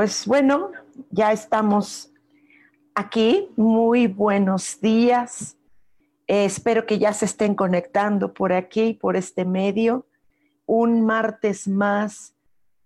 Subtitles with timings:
[0.00, 0.70] Pues bueno,
[1.10, 2.10] ya estamos
[2.94, 3.50] aquí.
[3.54, 5.58] Muy buenos días.
[6.26, 10.06] Eh, espero que ya se estén conectando por aquí, por este medio.
[10.64, 12.34] Un martes más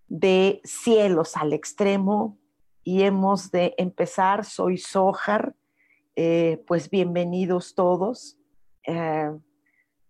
[0.08, 2.36] de cielos al extremo
[2.82, 4.44] y hemos de empezar.
[4.44, 5.54] Soy Sojar.
[6.16, 8.36] Eh, pues bienvenidos todos.
[8.88, 9.30] Eh,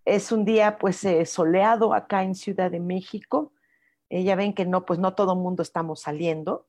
[0.07, 3.53] es un día pues soleado acá en Ciudad de México
[4.11, 6.67] ya ven que no, pues no todo mundo estamos saliendo,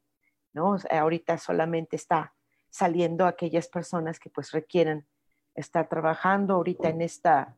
[0.55, 0.77] ¿no?
[0.89, 2.33] ahorita solamente está
[2.69, 5.05] saliendo aquellas personas que pues requieren
[5.53, 7.57] estar trabajando ahorita en esta,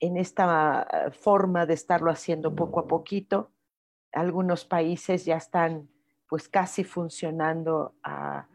[0.00, 3.52] en esta forma de estarlo haciendo poco a poquito.
[4.12, 5.88] Algunos países ya están
[6.28, 8.46] pues casi funcionando ah,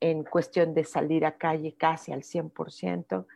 [0.00, 3.26] en cuestión de salir a calle casi al 100%.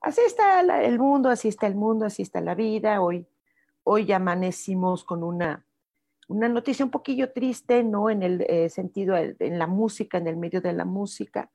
[0.00, 3.00] Así está el mundo, así está el mundo, así está la vida.
[3.00, 3.26] Hoy,
[3.84, 5.67] hoy amanecimos con una
[6.28, 8.10] una noticia un poquillo triste, ¿no?
[8.10, 11.50] En el eh, sentido, en la música, en el medio de la música.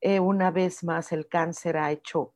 [0.00, 2.34] Eh, una vez más el cáncer ha hecho,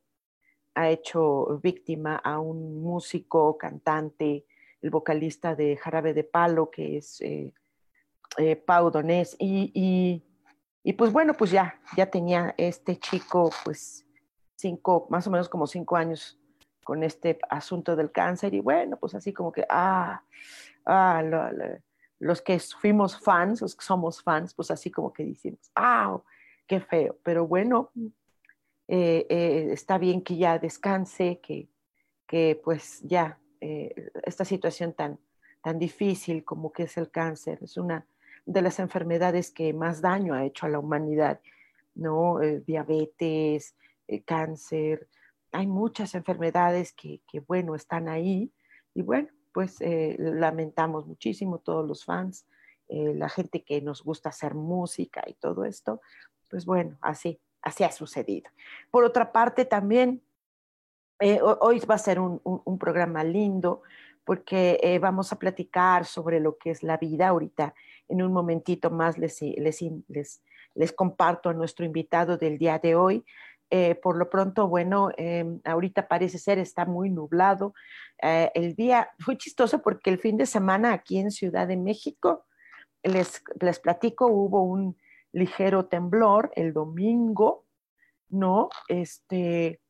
[0.73, 4.45] ha hecho víctima a un músico, cantante,
[4.81, 7.53] el vocalista de Jarabe de Palo, que es eh,
[8.65, 9.35] Pau Donés.
[9.37, 10.21] Y,
[10.83, 14.05] y, pues bueno, pues ya, ya tenía este chico, pues
[14.55, 16.39] cinco, más o menos como cinco años
[16.85, 18.53] con este asunto del cáncer.
[18.53, 20.23] Y bueno, pues así como que, ah,
[20.85, 21.23] ah,
[22.19, 26.19] los que fuimos fans, los que somos fans, pues así como que decimos, ah,
[26.67, 27.91] qué feo, pero bueno,
[28.87, 31.69] eh, eh, está bien que ya descanse, que,
[32.27, 35.19] que pues ya eh, esta situación tan,
[35.61, 38.05] tan difícil como que es el cáncer, es una
[38.45, 41.39] de las enfermedades que más daño ha hecho a la humanidad,
[41.95, 42.39] ¿no?
[42.39, 43.75] diabetes,
[44.25, 45.07] cáncer,
[45.51, 48.51] hay muchas enfermedades que, que, bueno, están ahí
[48.93, 52.45] y bueno, pues eh, lamentamos muchísimo todos los fans,
[52.89, 56.01] eh, la gente que nos gusta hacer música y todo esto,
[56.49, 58.51] pues bueno, así, así ha sucedido.
[58.91, 60.21] Por otra parte, también
[61.21, 63.81] eh, hoy va a ser un, programa lindo
[64.25, 67.73] porque vamos a platicar sobre lo que es la vida ahorita.
[68.09, 70.43] En un momentito más les, les, les,
[70.73, 73.23] les comparto a nuestro invitado del día de hoy.
[73.71, 77.73] Eh, por lo pronto, bueno, em, ahorita parece ser, está muy nublado.
[78.21, 82.45] Eh, el día fue chistoso porque el fin de semana aquí en Ciudad de México,
[83.03, 84.97] les, les platico, hubo un
[85.31, 87.65] ligero temblor el domingo,
[88.29, 88.69] ¿no?
[88.87, 89.81] Este,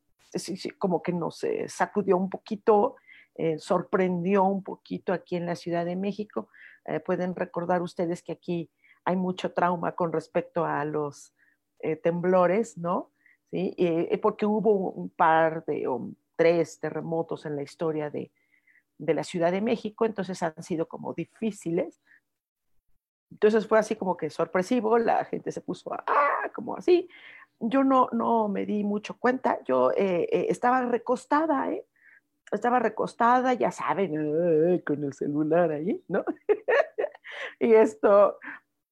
[0.77, 2.95] como que nos sacudió un poquito,
[3.35, 6.49] eh, sorprendió un poquito aquí en la Ciudad de México.
[7.05, 8.69] pueden recordar ustedes que aquí
[9.05, 11.33] hay mucho trauma con respecto a los
[12.03, 13.11] temblores, ¿no?
[13.55, 13.73] ¿Sí?
[13.77, 18.31] Eh, porque hubo un par de, o tres terremotos en la historia de,
[18.97, 22.01] de la Ciudad de México, entonces han sido como difíciles.
[23.31, 27.07] Entonces fue así como que sorpresivo, la gente se puso, ah, como así.
[27.59, 31.85] Yo no, no me di mucho cuenta, yo eh, eh, estaba recostada, ¿eh?
[32.51, 36.25] Estaba recostada, ya saben, con el celular ahí, ¿no?
[37.59, 38.37] y esto,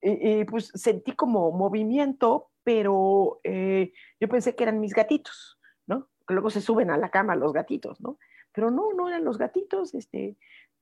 [0.01, 6.09] y, y, pues sentí como movimiento, pero eh, yo pensé que eran mis gatitos, ¿no?
[6.27, 8.17] Que luego se suben a la cama los gatitos, ¿no?
[8.51, 10.37] Pero no, no eran los gatitos, este,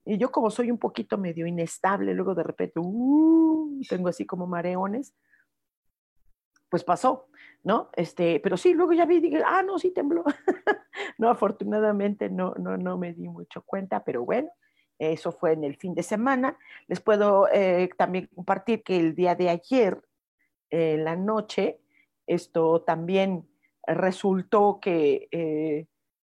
[0.05, 4.47] y yo como soy un poquito medio inestable, luego de repente, uh, tengo así como
[4.47, 5.13] mareones,
[6.69, 7.27] pues pasó,
[7.63, 7.89] ¿no?
[7.93, 10.23] Este, pero sí, luego ya vi, dije, ah, no, sí tembló.
[11.17, 14.49] no, afortunadamente no, no, no me di mucho cuenta, pero bueno,
[14.97, 16.57] eso fue en el fin de semana.
[16.87, 20.01] Les puedo eh, también compartir que el día de ayer
[20.71, 21.79] en la noche,
[22.27, 23.47] esto también
[23.85, 25.88] resultó que, eh,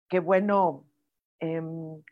[0.08, 0.84] que bueno,
[1.40, 2.02] em,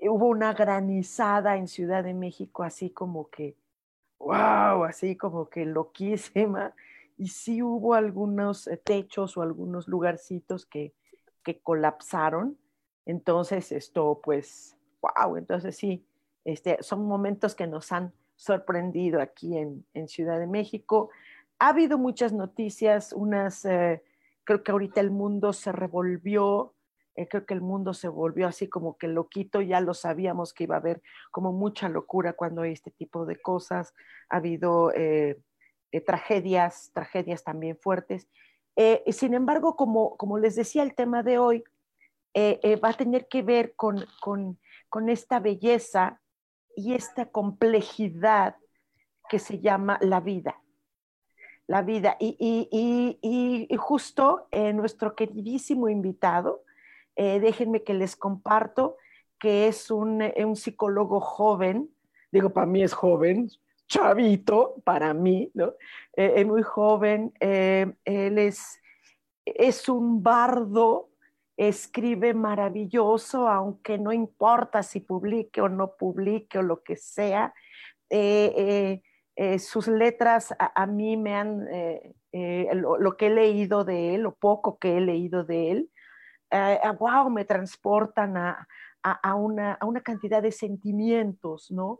[0.00, 3.56] hubo una granizada en Ciudad de México, así como que
[4.18, 6.74] wow, así como que loquísima.
[7.16, 10.94] Y sí hubo algunos eh, techos o algunos lugarcitos que,
[11.44, 12.58] que colapsaron.
[13.06, 16.06] Entonces, esto, pues, wow, entonces sí,
[16.44, 21.10] este, son momentos que nos han sorprendido aquí en, en Ciudad de México.
[21.58, 24.02] Ha habido muchas noticias, unas, eh,
[24.44, 26.74] creo que ahorita el mundo se revolvió,
[27.16, 30.64] eh, creo que el mundo se volvió así como que loquito, ya lo sabíamos que
[30.64, 31.00] iba a haber
[31.30, 33.94] como mucha locura cuando hay este tipo de cosas,
[34.28, 35.40] ha habido eh,
[36.04, 38.28] tragedias, tragedias también fuertes.
[39.12, 41.62] sin embargo, como, como les decía, el tema de hoy
[42.36, 44.58] va a tener que ver con, con,
[44.88, 46.20] con esta belleza
[46.76, 48.56] y esta complejidad
[49.28, 50.60] que se llama la vida.
[51.66, 52.16] La vida.
[52.20, 56.64] Y, justo eh, nuestro queridísimo invitado,
[57.16, 58.96] eh, déjenme que les comparto
[59.38, 61.90] que es un, eh, psicólogo joven,
[62.30, 63.48] digo, para mí es joven,
[63.88, 65.74] chavito, para mí, ¿no?
[66.14, 68.80] es muy joven, él es,
[69.44, 71.10] es un bardo
[71.56, 77.54] escribe maravilloso, aunque no importa si publique o no publique o lo que sea.
[78.10, 79.02] Eh, eh,
[79.36, 81.66] eh, sus letras a, mí me han,
[82.72, 85.90] lo, que he leído de él, lo poco que he leído de él,
[86.98, 88.68] wow, me transportan a,
[89.02, 91.98] a, una, a, una, cantidad de sentimientos, ¿no?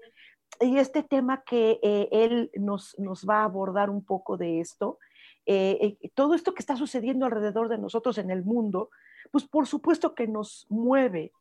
[0.61, 1.81] Y este tema que
[2.13, 5.01] él nos, nos, va a abordar un poco de esto,
[6.15, 8.91] todo esto que está sucediendo alrededor de nosotros en el mundo,
[9.31, 11.33] pues por supuesto que nos mueve.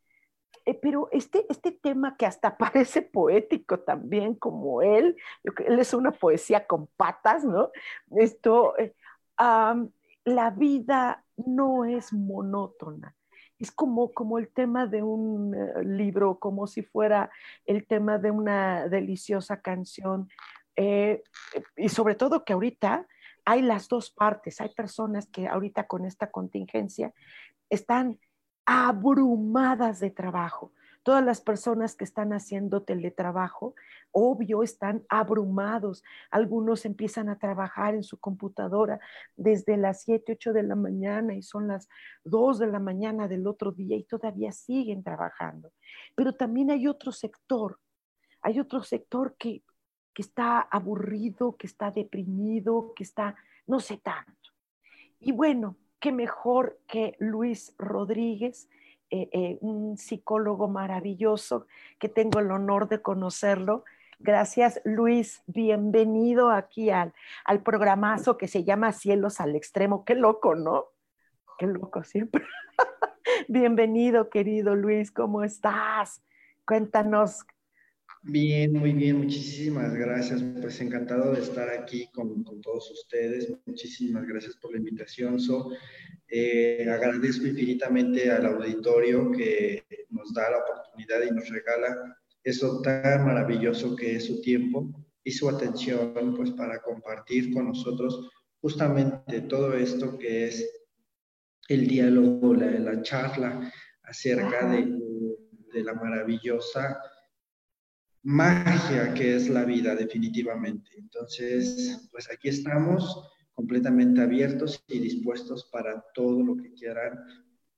[0.66, 5.18] Eh, pero este, este tema que hasta parece poético también, como él,
[5.66, 7.72] él es una poesía con patas, ¿no?
[8.16, 8.94] Esto, eh,
[10.26, 13.16] la vida no es monótona.
[13.60, 17.30] Es como, como el tema de un eh, libro, como si fuera
[17.66, 20.30] el tema de una deliciosa canción.
[21.78, 23.06] y sobre todo que ahorita
[23.46, 24.62] hay las dos partes.
[24.62, 27.14] Hay personas que ahorita con esta contingencia
[27.70, 28.20] están
[28.66, 30.72] abrumadas de trabajo.
[31.04, 33.76] Todas las personas que están haciendo teletrabajo,
[34.12, 36.02] obvio, están abrumados.
[36.32, 39.02] Algunos empiezan a trabajar en su computadora
[39.36, 41.90] desde las 7, 8 de la mañana y son las
[42.24, 45.74] 2 de la mañana del otro día y todavía siguen trabajando.
[46.16, 47.80] Pero también hay otro sector,
[48.42, 49.62] hay otro sector que,
[50.14, 53.36] que está aburrido, que está deprimido, que está,
[53.68, 54.52] no sé tanto.
[55.20, 58.70] Y bueno, qué mejor que Luis Rodríguez,
[59.10, 61.68] eh, eh, un psicólogo maravilloso
[62.00, 63.84] que tengo el honor de conocerlo.
[64.20, 65.44] Gracias, Luis.
[65.48, 67.14] Bienvenido aquí al,
[67.46, 70.04] al programazo que se llama Cielos al Extremo.
[70.04, 70.86] Qué loco, ¿no?
[71.58, 72.44] Qué loco siempre.
[73.48, 75.12] Bienvenido, querido Luis.
[75.12, 76.22] ¿Cómo estás?
[76.66, 77.46] Cuéntanos
[78.26, 80.42] Bien, muy bien, muchísimas gracias.
[80.62, 83.52] Pues encantado de estar aquí con, con todos ustedes.
[83.66, 85.72] Muchísimas gracias por la invitación, So.
[86.30, 93.26] Eh, agradezco infinitamente al auditorio que nos da la oportunidad y nos regala eso tan
[93.26, 94.90] maravilloso que es su tiempo
[95.24, 98.30] y su atención, pues para compartir con nosotros
[98.62, 100.86] justamente todo esto que es
[101.68, 103.72] el diálogo, la, la charla
[104.04, 104.98] acerca de,
[105.74, 107.00] de la maravillosa
[108.24, 110.92] magia que es la vida definitivamente.
[110.98, 117.20] Entonces, pues aquí estamos completamente abiertos y dispuestos para todo lo que quieran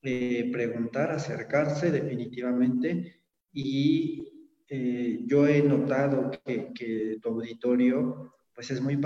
[0.02, 3.22] eh, preguntar, acercarse definitivamente.
[3.52, 4.36] Y
[4.68, 8.96] eh, yo he notado que, tu auditorio pues es muy,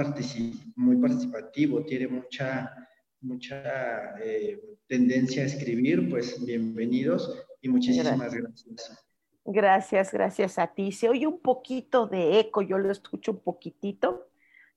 [0.77, 2.73] muy participativo, tiene mucha,
[3.21, 8.65] mucha eh, tendencia a escribir, pues bienvenidos y muchísimas gracias.
[8.65, 9.10] Gracias,
[9.45, 10.93] gracias a ti.
[10.93, 14.27] Se oye un poquito de eco, yo lo escucho un poquitito.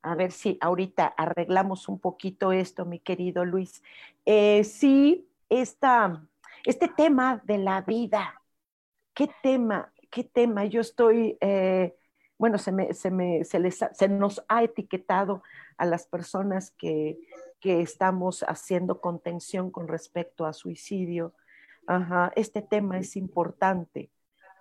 [0.02, 3.82] A ver si ahorita arreglamos un poquito esto, mi querido Luis.
[4.26, 6.26] Eh, sí, esta,
[6.66, 8.42] este tema de la vida,
[9.14, 9.94] ¿qué tema?
[10.12, 10.66] ¿Qué tema?
[10.66, 11.96] Yo estoy, eh,
[12.38, 15.42] bueno, se, me, se, me, se nos ha etiquetado
[15.78, 17.18] a las personas que,
[17.60, 21.34] que estamos haciendo contención con respecto a suicidio.
[21.88, 24.10] Ajá, este tema es importante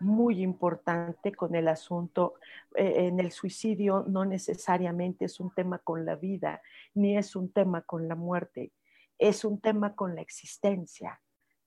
[0.02, 2.34] muy importante con el asunto.
[2.74, 6.62] Eh, en el suicidio no necesariamente es un tema con la vida,
[6.94, 8.72] ni es un tema con la muerte,
[9.18, 11.20] es un tema con la existencia,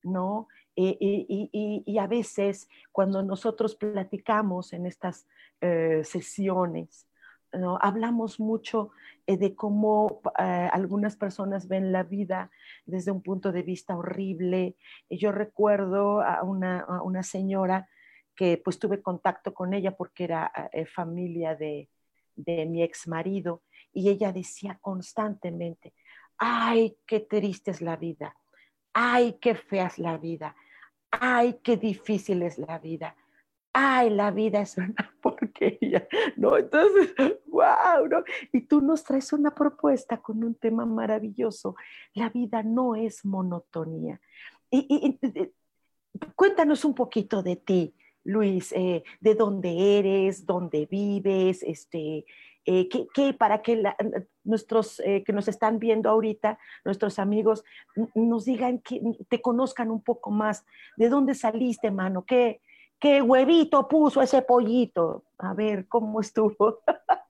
[0.03, 0.47] ¿no?
[0.77, 5.25] Y, a veces cuando nosotros platicamos en estas
[5.61, 7.07] eh, sesiones,
[7.53, 7.77] ¿no?
[7.81, 8.91] hablamos mucho
[9.25, 12.51] eh, de cómo algunas personas ven la vida
[12.85, 14.75] desde un punto de vista horrible.
[15.09, 17.87] Yo recuerdo a una, a una señora
[18.35, 21.89] que pues tuve contacto con ella porque era eh, familia de,
[22.35, 23.63] de mi ex marido
[23.93, 25.93] y ella decía constantemente,
[26.37, 28.35] ay, qué triste es la vida,
[28.93, 30.55] ay, qué fea es la vida,
[31.11, 33.15] ay, qué difícil es la vida,
[33.75, 36.57] ay, la vida es una porquería, ¿no?
[36.57, 37.13] Entonces,
[37.47, 38.23] wow, ¿no?
[38.51, 41.75] Y tú nos traes una propuesta con un tema maravilloso.
[42.13, 44.19] La vida no es monotonía.
[44.71, 45.19] Y,
[46.35, 52.25] cuéntanos un poquito de ti, Luis, eh, de dónde eres, dónde vives, este,
[52.65, 53.81] eh, ¿qué, para que
[54.43, 57.63] nuestros eh, que nos están viendo ahorita, nuestros amigos,
[58.15, 60.65] nos digan, que te conozcan un poco más,
[60.97, 62.61] de dónde saliste, mano, qué,
[62.99, 65.23] qué huevito puso ese pollito.
[65.37, 66.79] A ver, ¿cómo estuvo?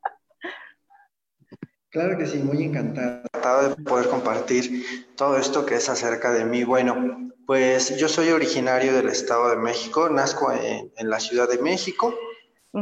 [1.95, 4.85] Claro que sí, muy encantado de poder compartir
[5.15, 6.65] todo esto que es acerca de mí.
[6.65, 12.13] Bueno, pues yo soy originario del Estado de México, nazco en, la Ciudad de México.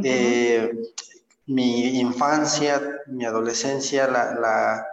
[0.03, 0.67] Eh,
[1.45, 4.83] mi infancia, mi adolescencia la,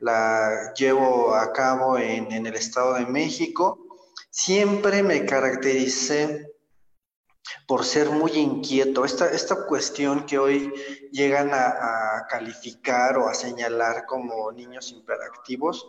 [0.00, 3.78] la, llevo a cabo en, en el Estado de México.
[4.28, 6.47] Siempre me caractericé
[7.66, 9.04] por ser muy inquieto.
[9.04, 10.72] Esta, esta cuestión que hoy
[11.12, 15.86] llegan a, calificar o a señalar como niños hiperactivos,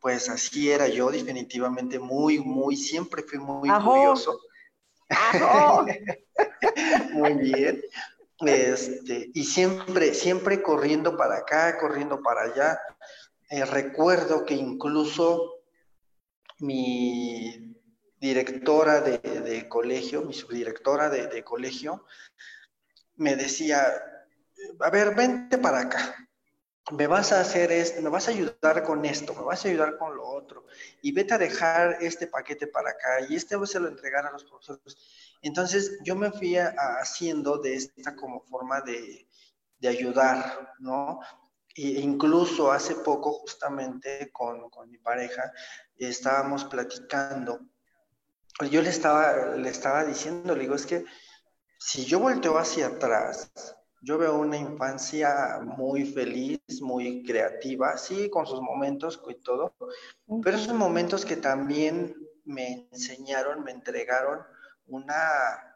[0.00, 4.40] pues así era yo definitivamente muy, muy, siempre fui muy curioso.
[7.12, 7.82] muy bien.
[8.40, 12.80] Este, y siempre, siempre corriendo para acá, corriendo para allá.
[13.50, 15.60] Eh, recuerdo que incluso
[16.58, 17.72] mi
[18.22, 22.06] directora de, colegio, mi subdirectora de, colegio,
[23.16, 23.84] me decía,
[24.78, 26.28] a ver, vente para acá,
[26.92, 29.98] me vas a hacer esto, me vas a ayudar con esto, me vas a ayudar
[29.98, 30.66] con lo otro,
[31.02, 34.44] y vete a dejar este paquete para acá, y este se lo entregar a los
[34.44, 34.96] profesores.
[35.42, 39.26] Entonces yo me fui haciendo de esta como forma de,
[39.80, 41.18] de ayudar, ¿no?
[41.74, 45.52] E incluso hace poco, justamente con, con mi pareja,
[45.96, 47.71] estábamos platicando
[48.70, 51.04] yo le estaba, le estaba diciendo, le digo, es que
[51.78, 53.50] si yo volteo hacia atrás,
[54.02, 59.74] yo veo una infancia muy feliz, muy creativa, sí, con sus momentos y todo,
[60.42, 64.40] pero esos momentos que también me enseñaron, me entregaron
[64.86, 65.74] una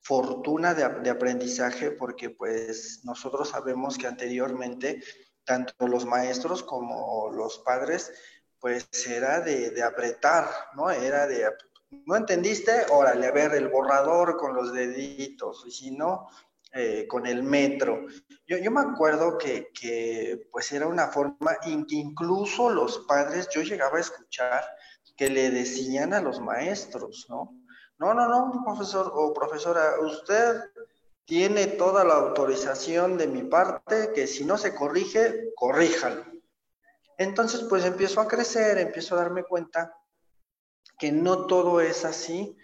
[0.00, 5.02] fortuna de, de, aprendizaje, porque pues nosotros sabemos que anteriormente,
[5.44, 8.12] tanto los maestros como los padres,
[8.58, 10.90] pues era de, de apretar, ¿no?
[10.90, 11.46] Era de
[12.06, 12.86] ¿No entendiste?
[12.90, 16.28] Órale, a ver el borrador con los deditos, y si no,
[16.72, 18.06] eh, con el metro.
[18.46, 23.48] Yo, yo me acuerdo que, que, pues era una forma en que incluso los padres,
[23.54, 24.64] yo llegaba a escuchar
[25.16, 27.60] que le decían a los maestros, ¿no?
[27.98, 30.62] No, no, no, profesor o profesora, usted
[31.24, 36.24] tiene toda la autorización de mi parte, que si no se corrige, corríjalo.
[37.16, 39.96] Entonces, pues empiezo a crecer, empiezo a darme cuenta
[40.98, 42.56] que no todo es así.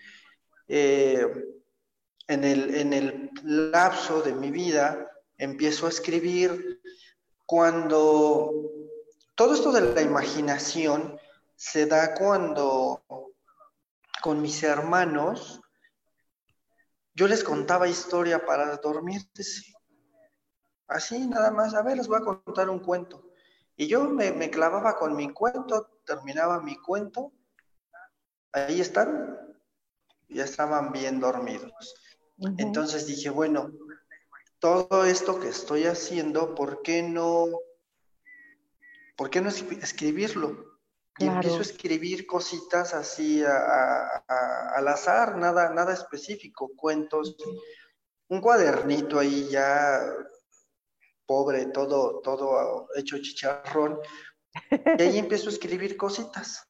[0.69, 1.27] Eh,
[2.29, 6.81] en, el, en el lapso de mi vida empiezo a escribir
[7.47, 8.53] cuando
[9.35, 11.19] todo esto de la imaginación
[11.57, 13.03] se da cuando
[14.23, 15.61] con mis hermanos
[17.15, 19.75] yo les contaba historia para dormirse.
[20.87, 23.31] Así nada más, a ver, les voy a contar un cuento.
[23.77, 27.33] Y yo me, me clavaba con mi cuento, terminaba mi cuento
[28.53, 29.39] ahí están,
[30.29, 31.95] ya estaban bien dormidos.
[32.59, 33.71] Entonces dije, bueno,
[34.59, 37.49] todo esto que estoy haciendo, ¿por qué no,
[39.17, 40.79] por qué no escribirlo?
[41.19, 47.37] Y empiezo a escribir cositas así al azar, nada, nada específico, cuentos,
[48.29, 50.01] un cuadernito ahí ya
[51.27, 54.01] pobre, todo, todo hecho chicharrón.
[54.99, 56.70] Y ahí empiezo a escribir cositas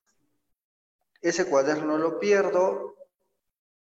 [1.20, 2.94] ese cuaderno lo pierdo,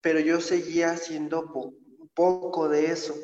[0.02, 1.52] pero yo seguía haciendo
[2.14, 3.16] poco de eso,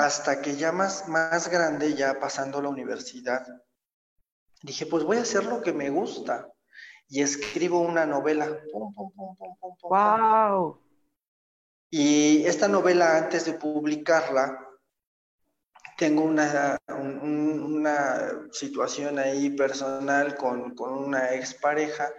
[0.00, 3.46] hasta que ya más, más grande, ya pasando la universidad,
[4.62, 6.48] dije, pues voy a hacer lo que me gusta.
[7.08, 8.60] Y escribo una novela.
[9.82, 10.80] ¡Wow!
[11.88, 14.58] Y esta novela, antes de publicarla,
[15.96, 22.12] tengo una, una situación ahí personal con, con una expareja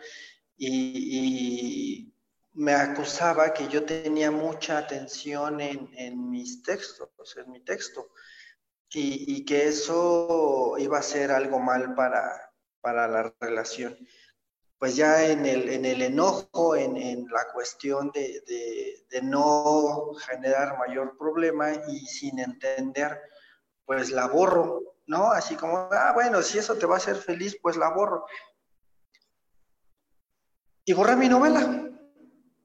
[0.57, 2.13] y,
[2.53, 8.09] me acusaba que yo tenía mucha atención en, mis textos, en mi texto,
[8.91, 13.95] y, que eso iba a ser algo mal para, para la relación.
[14.79, 18.41] Pues ya en el, en el enojo, en, la cuestión de,
[19.09, 23.19] de, no generar mayor problema y sin entender
[23.85, 25.31] pues la borro, ¿no?
[25.31, 28.25] Así como, ah, bueno, si eso te va a hacer feliz, pues la borro.
[30.87, 31.91] Y borré mi novela.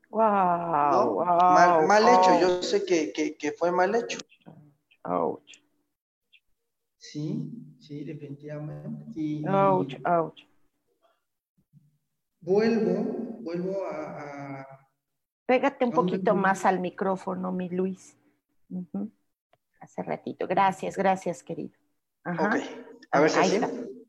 [0.09, 1.25] Wow,
[1.89, 4.21] mal, hecho, yo sé que, fue mal hecho.
[6.99, 7.51] Sí,
[7.81, 9.19] sí, definitivamente.
[9.19, 10.41] Y, ouch, ouch.
[12.41, 14.67] Vuelvo, vuelvo a,
[15.45, 18.17] Pégate un poquito más al micrófono, mi Luis.
[19.81, 20.47] Hace ratito.
[20.47, 21.77] Gracias, gracias, querido.
[22.25, 22.55] Ok.
[23.11, 23.61] A ver si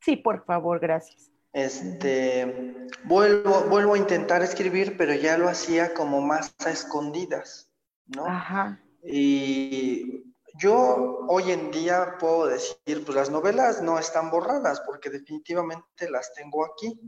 [0.02, 1.33] Sí, por favor, gracias.
[1.54, 7.72] Este, vuelvo, vuelvo a intentar escribir, pero ya lo hacía como más a escondidas,
[8.08, 8.26] ¿no?
[8.26, 8.80] Ajá.
[9.04, 16.10] Y yo hoy en día puedo decir, pues las novelas no están borradas, porque definitivamente
[16.10, 17.00] las tengo aquí.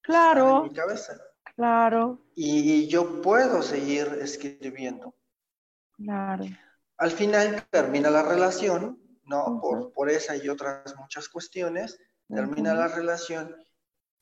[0.00, 0.62] Claro.
[0.62, 1.20] En mi cabeza.
[1.54, 2.18] Claro.
[2.34, 5.14] Y yo puedo seguir escribiendo.
[5.96, 6.44] Claro.
[6.96, 9.60] Al final termina la relación, ¿no?
[9.60, 13.54] por, por esa y otras muchas cuestiones, termina la relación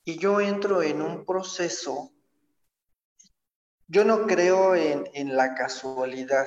[0.04, 2.12] y yo entro en un proceso,
[3.86, 6.46] yo no creo en, la casualidad,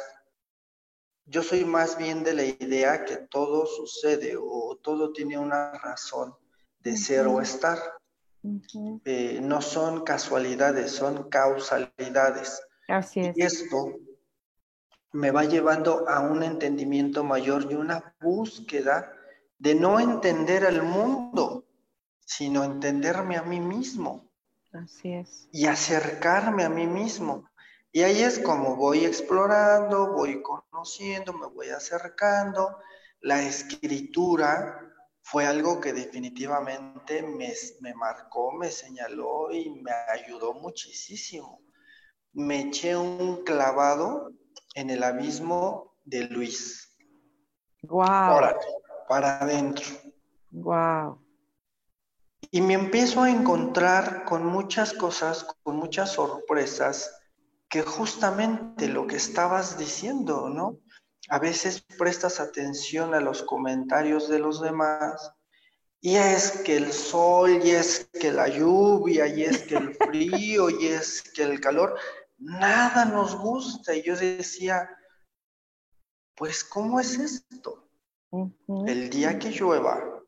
[1.26, 6.34] yo soy más bien de la idea que todo sucede o todo tiene una razón
[6.80, 7.80] de ser o estar.
[9.06, 12.62] Eh, no son casualidades, son causalidades.
[12.90, 13.38] Así es.
[13.38, 13.94] Y esto
[15.14, 19.14] me va llevando a un entendimiento mayor y una búsqueda
[19.60, 21.66] de no entender al mundo,
[22.26, 24.30] sino entenderme a mí mismo.
[24.72, 25.48] Así es.
[25.52, 27.48] Y acercarme a mí mismo.
[27.92, 32.78] Y ahí es como voy explorando, voy conociendo, me voy acercando.
[33.22, 34.80] La escritura
[35.22, 41.62] fue algo que definitivamente me, me marcó, me señaló y me ayudó muchísimo.
[42.34, 44.32] Me eché un clavado
[44.74, 46.98] en el abismo de Luis.
[47.84, 48.56] Wow.
[49.08, 49.86] para adentro.
[50.52, 51.23] Wow.
[52.54, 57.12] Y me empiezo a encontrar con muchas cosas, con muchas sorpresas,
[57.68, 60.78] que justamente lo que estabas diciendo, ¿no?
[61.30, 65.34] A veces prestas atención a los comentarios de los demás
[66.00, 70.70] y es que el sol, y es que la lluvia, y es que el frío,
[70.70, 71.98] y es que el calor,
[72.38, 73.96] nada nos gusta.
[73.96, 74.88] Y yo decía,
[76.36, 77.90] pues, ¿cómo es esto?
[78.86, 80.22] El día que llueva,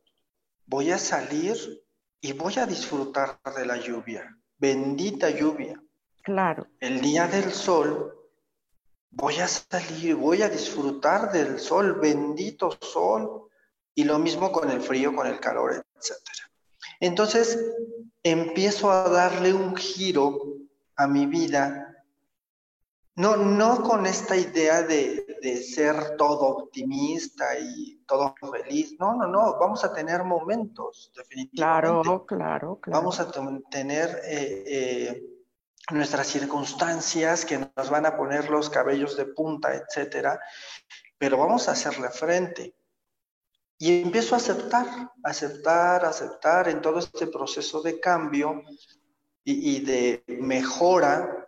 [0.65, 1.84] voy a salir
[2.25, 4.35] y voy a disfrutar de la lluvia.
[4.57, 5.79] Bendita lluvia.
[6.23, 6.65] Claro.
[6.79, 8.15] El día del sol,
[9.11, 13.47] voy a salir, voy a disfrutar del sol, bendito sol.
[13.93, 16.15] Y lo mismo con el frío, con el calor, etc.
[16.99, 17.59] Entonces,
[18.23, 20.57] empiezo a darle un giro
[20.95, 21.95] a mi vida
[23.15, 25.23] no, no con esta idea de,
[25.63, 28.95] ser todo optimista y todo feliz.
[28.99, 29.57] No, no, no.
[29.59, 31.55] Vamos a tener momentos, definitivamente.
[31.55, 32.99] Claro, claro, claro.
[32.99, 33.31] Vamos a
[33.69, 35.23] tener eh, eh,
[35.91, 40.39] nuestras circunstancias que nos van a poner los cabellos de punta, etcétera.
[41.17, 42.75] Pero vamos a hacerle frente.
[43.77, 48.63] Y empiezo a aceptar, aceptar, aceptar en todo este proceso de cambio
[49.43, 51.45] y, y de mejora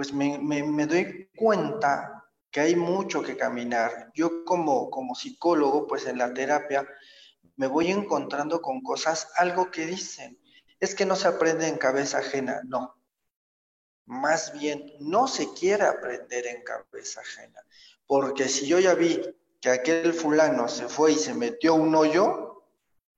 [0.00, 2.19] pues me, doy cuenta
[2.50, 4.10] que hay mucho que caminar.
[4.14, 6.86] Yo como, como psicólogo, pues en la terapia,
[7.56, 10.38] me voy encontrando con cosas, algo que dicen,
[10.80, 12.96] es que no se aprende en cabeza ajena, no.
[14.06, 17.60] Más bien, no se quiere aprender en cabeza ajena,
[18.06, 19.20] porque si yo ya vi
[19.60, 22.64] que aquel fulano se fue y se metió un hoyo,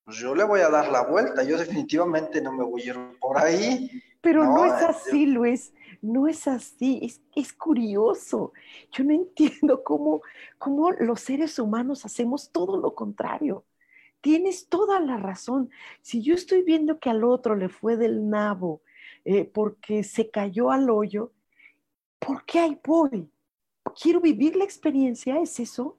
[0.05, 3.19] pues yo le voy a dar la vuelta, yo definitivamente no me voy a ir
[3.21, 4.03] por ahí.
[4.21, 5.73] Pero no, es así, Luis.
[6.03, 8.53] No es así, es, es curioso.
[8.91, 10.23] Yo no entiendo cómo,
[10.59, 13.65] cómo los seres humanos hacemos todo lo contrario.
[14.21, 15.71] Tienes toda la razón.
[16.01, 18.83] Si yo estoy viendo que al otro le fue del nabo
[19.25, 21.33] eh, porque se cayó al hoyo,
[22.19, 23.29] ¿por qué ahí voy?
[24.01, 25.99] Quiero vivir la experiencia, ¿es eso?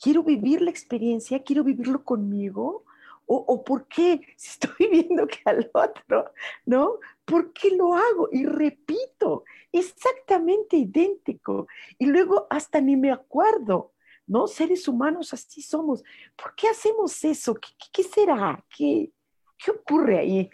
[0.00, 2.84] Quiero vivir la experiencia, quiero vivirlo conmigo.
[3.32, 6.32] O, por qué, estoy viendo que al otro,
[6.66, 6.98] ¿no?
[7.30, 8.28] ¿Por qué lo hago?
[8.32, 11.68] Y repito, exactamente idéntico.
[11.96, 13.92] Y luego hasta ni me acuerdo,
[14.26, 14.48] ¿no?
[14.48, 16.02] Seres humanos así somos.
[16.34, 17.54] ¿Por qué hacemos eso?
[17.92, 18.64] ¿Qué, será?
[18.76, 19.12] ¿Qué,
[19.56, 20.50] ¿Qué ocurre ahí?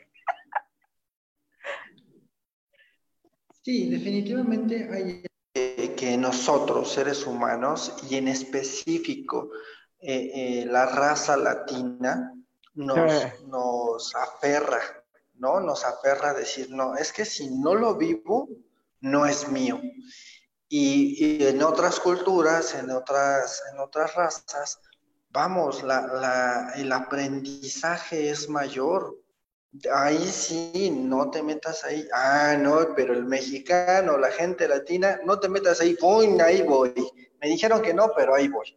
[3.62, 9.50] Sí, definitivamente hay que nosotros, seres humanos, y en específico
[9.98, 12.34] eh, eh, la raza latina,
[12.74, 15.05] nos, nos aferra
[15.38, 15.60] ¿no?
[15.60, 18.48] Nos aferra a decir, no, es que si no lo vivo,
[19.00, 19.80] no es mío.
[20.68, 24.80] Y, en otras culturas, en otras, en otras razas,
[25.30, 29.16] vamos, la, el aprendizaje es mayor.
[29.92, 32.08] Ahí sí, no te metas ahí.
[32.12, 35.96] Ah, no, pero el mexicano, la gente latina, no te metas ahí.
[36.00, 36.92] Voy, ahí voy.
[37.40, 38.76] Me dijeron que no, pero ahí voy.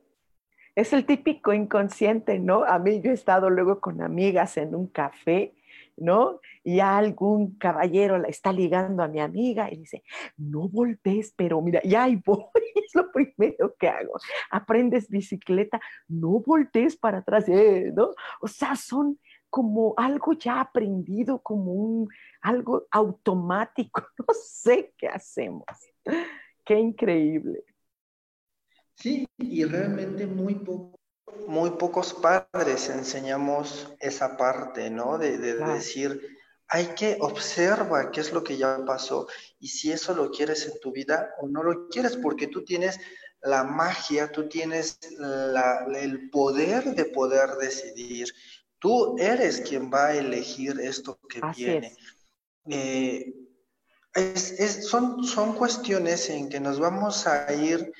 [0.75, 2.63] Es el típico inconsciente, ¿no?
[2.63, 5.53] A mí yo he estado luego con amigas en un café,
[6.01, 6.39] ¿no?
[6.63, 10.03] Y algún caballero la está ligando a mi amiga y dice,
[10.37, 14.13] no voltees, pero mira, ya ahí voy, es lo primero que hago.
[14.51, 18.11] Aprendes bicicleta, no voltees para atrás, eh, ¿no?
[18.41, 22.09] O sea, son como algo ya aprendido, como un
[22.41, 25.65] algo automático, no sé qué hacemos.
[26.63, 27.63] Qué increíble.
[28.95, 30.98] Sí, y realmente muy poco,
[31.47, 35.17] muy pocos padres enseñamos esa parte, ¿no?
[35.17, 36.37] De, decir,
[36.67, 39.27] hay que observar qué es lo que ya pasó
[39.59, 42.99] y si eso lo quieres en tu vida o no lo quieres, porque tú tienes
[43.41, 44.99] la magia, tú tienes
[45.95, 48.27] el poder de poder decidir.
[48.77, 51.95] Tú eres quien va a elegir esto que viene.
[52.69, 53.33] Eh,
[54.81, 57.91] son, son cuestiones en que nos vamos a ir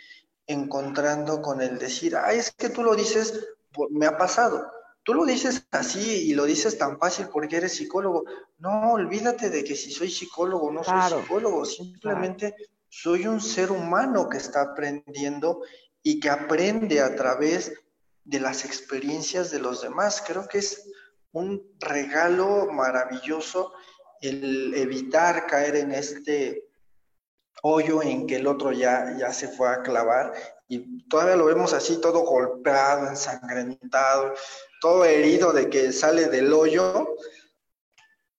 [0.49, 3.47] encontrando con el decir, ah, es que tú lo dices,
[3.91, 4.69] me ha pasado.
[5.03, 8.23] Tú lo dices así y lo dices tan fácil porque eres psicólogo.
[8.57, 12.55] No, olvídate de que si soy psicólogo no soy psicólogo, simplemente
[12.89, 15.61] soy un ser humano que está aprendiendo
[16.01, 17.71] y que aprende a través
[18.25, 20.23] de las experiencias de los demás.
[20.25, 20.89] Creo que es
[21.31, 23.71] un regalo maravilloso
[24.19, 26.68] el evitar caer en este
[27.61, 30.33] hoyo en que el otro ya, ya se fue a clavar
[30.67, 34.33] y todavía lo vemos así todo golpeado, ensangrentado,
[34.81, 37.15] todo herido de que sale del hoyo.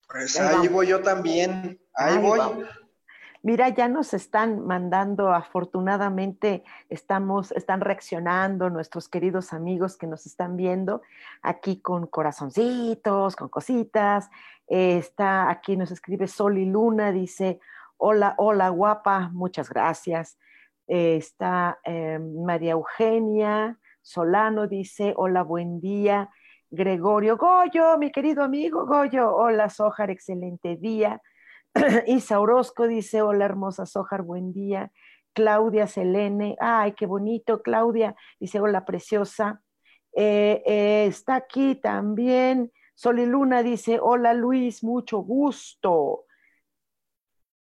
[0.09, 2.41] Pues ahí voy yo también, ahí, voy.
[3.43, 10.57] Mira, ya nos están mandando, afortunadamente estamos, están reaccionando nuestros queridos amigos que nos están
[10.57, 11.03] viendo
[11.43, 14.31] aquí con corazoncitos, con cositas.
[14.69, 17.61] está aquí, nos escribe Sol y Luna, dice,
[18.03, 20.39] Hola, hola, guapa, muchas gracias.
[20.87, 26.31] Eh, está eh, María Eugenia Solano, dice, hola, buen día.
[26.71, 31.21] Gregorio Goyo, mi querido amigo Goyo, hola, Sojar, excelente día.
[32.07, 34.91] Isa Orozco dice, hola, hermosa Sojar, buen día.
[35.35, 39.61] Claudia Selene, ay, qué bonito, Claudia, dice, hola, preciosa.
[40.15, 46.25] Eh, está aquí también Sol y Luna dice, hola Luis, mucho gusto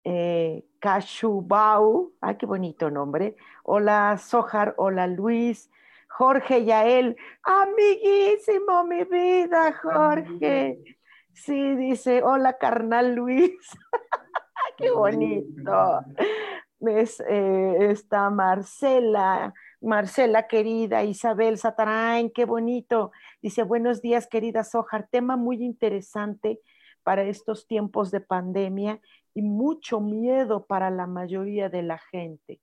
[0.04, 3.36] eh, Kashubau, ay, qué bonito nombre.
[3.62, 5.70] Hola, Sojar, hola, Luis.
[6.08, 10.78] Jorge Yael, amiguísimo, mi vida, Jorge.
[11.32, 13.50] Sí, dice, hola, carnal Luis.
[14.76, 16.00] qué bonito.
[16.86, 23.10] Eh, está Marcela, Marcela querida, Isabel Satarain, qué bonito.
[23.42, 26.60] Dice, buenos días, querida Sojar, tema muy interesante
[27.02, 29.00] para estos tiempos de pandemia
[29.34, 32.60] y mucho miedo para la mayoría de la gente.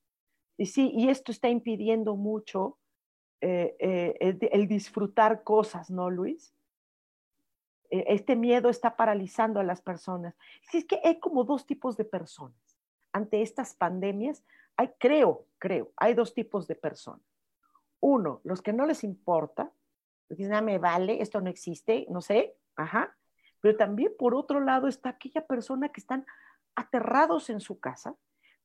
[0.58, 2.80] Y sí, y esto está impidiendo mucho
[3.42, 6.54] eh, eh, el, disfrutar cosas, ¿no, Luis?
[7.90, 10.36] E, este miedo está paralizando a las personas.
[10.70, 12.80] Sí, es que hay como dos tipos de personas.
[13.12, 14.44] Ante estas pandemias,
[14.78, 17.26] hay, creo, creo, hay dos tipos de personas.
[18.00, 19.72] Uno, los que no les importa,
[20.30, 23.16] dicen, ah, me vale, esto no existe, no sé, ajá.
[23.60, 26.26] Pero también por otro lado está aquella persona que están
[26.76, 28.16] aterrados en su casa,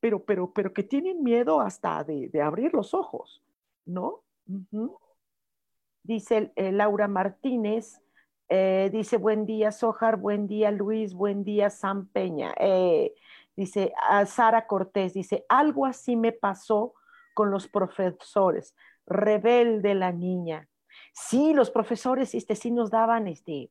[0.00, 3.42] pero, pero, pero que tienen miedo hasta de, abrir los ojos,
[3.84, 4.22] ¿no?
[6.02, 8.00] Dice eh, Laura Martínez,
[8.48, 12.54] eh, dice buen día Sojar, buen día Luis, buen día Sam Peña.
[12.58, 13.12] Eh,
[13.56, 13.92] dice
[14.26, 16.94] Sara Cortés, dice, algo así me pasó
[17.34, 18.74] con los profesores,
[19.06, 20.68] rebelde la niña.
[21.12, 23.70] Sí, los profesores este, sí nos daban este,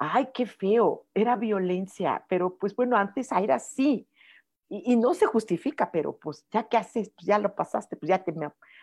[0.00, 4.08] ay, qué feo, era violencia, pero pues bueno, antes era así.
[4.70, 8.22] Y, no se justifica, pero pues ya que haces, pues ya lo pasaste, pues ya
[8.22, 8.32] te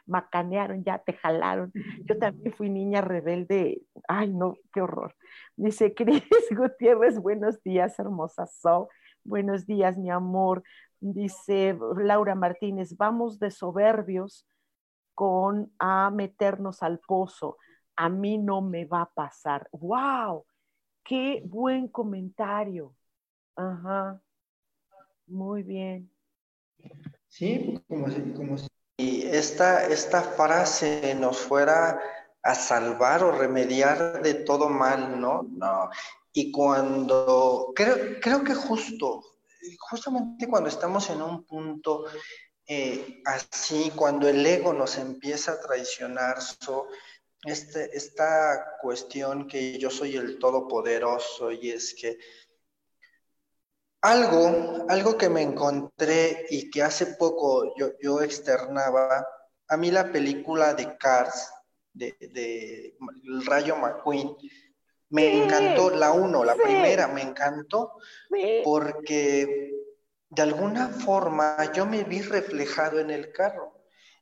[0.05, 1.71] macanearon, ya te jalaron.
[2.05, 3.81] Yo también fui niña rebelde.
[4.07, 5.15] Ay, no, qué horror.
[5.55, 8.89] Dice Cris Gutiérrez, buenos días, hermosa So.
[9.23, 10.63] Buenos días, mi amor.
[10.99, 14.45] Dice Laura Martínez, vamos de soberbios
[15.15, 17.57] con a meternos al pozo.
[17.95, 19.69] A mí no me va a pasar.
[19.71, 20.45] ¡Wow!
[21.07, 22.93] Qué buen comentario.
[23.55, 24.21] Ajá.
[25.25, 26.11] Muy bien.
[27.29, 28.67] Sí, como si, como si
[29.23, 31.99] esta, esta frase nos fuera
[32.43, 35.43] a salvar o remediar de todo mal, ¿no?
[35.43, 35.89] No.
[36.33, 39.23] Y cuando, creo, creo que justo,
[39.79, 42.05] justamente cuando estamos en un punto
[42.67, 46.87] eh, así, cuando el ego nos empieza a traicionar, so,
[47.49, 52.17] este, esta cuestión que yo soy el todopoderoso y es que
[54.01, 59.25] algo, algo que me encontré y que hace poco yo, yo externaba,
[59.67, 61.51] a mí la película de Cars,
[61.93, 62.15] de,
[63.23, 64.35] El Rayo McQueen,
[65.09, 67.93] me encantó, la uno, la primera, me encantó,
[68.63, 69.73] porque
[70.29, 73.76] de alguna forma yo me vi reflejado en el carro.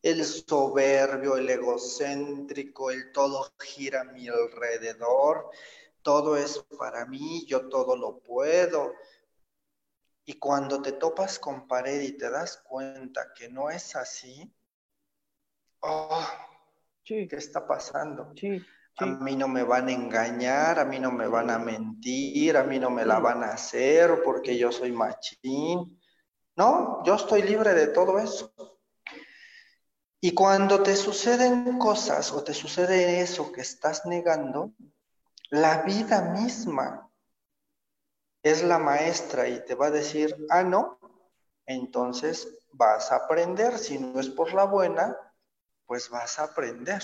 [0.05, 5.49] El soberbio, el egocéntrico, el todo gira a mi alrededor,
[6.03, 8.93] todo es para mí, yo todo lo puedo.
[10.23, 14.53] Y cuando te topas con pared y te das cuenta que no es así,
[15.79, 16.23] oh,
[17.03, 18.31] ¿qué está pasando?
[18.97, 22.63] A mí no me van a engañar, a mí no me van a mentir, a
[22.63, 25.99] mí no me la van a hacer porque yo soy machín.
[26.55, 28.74] No, yo estoy libre de todo eso.
[30.21, 34.71] Y cuando te suceden cosas o te sucede eso que estás negando,
[35.49, 37.09] la vida misma
[38.41, 40.99] es la maestra y te va a decir, ah, no,
[41.65, 43.77] entonces vas a aprender.
[43.77, 45.15] Si no es por la buena,
[45.85, 47.01] pues vas a aprender.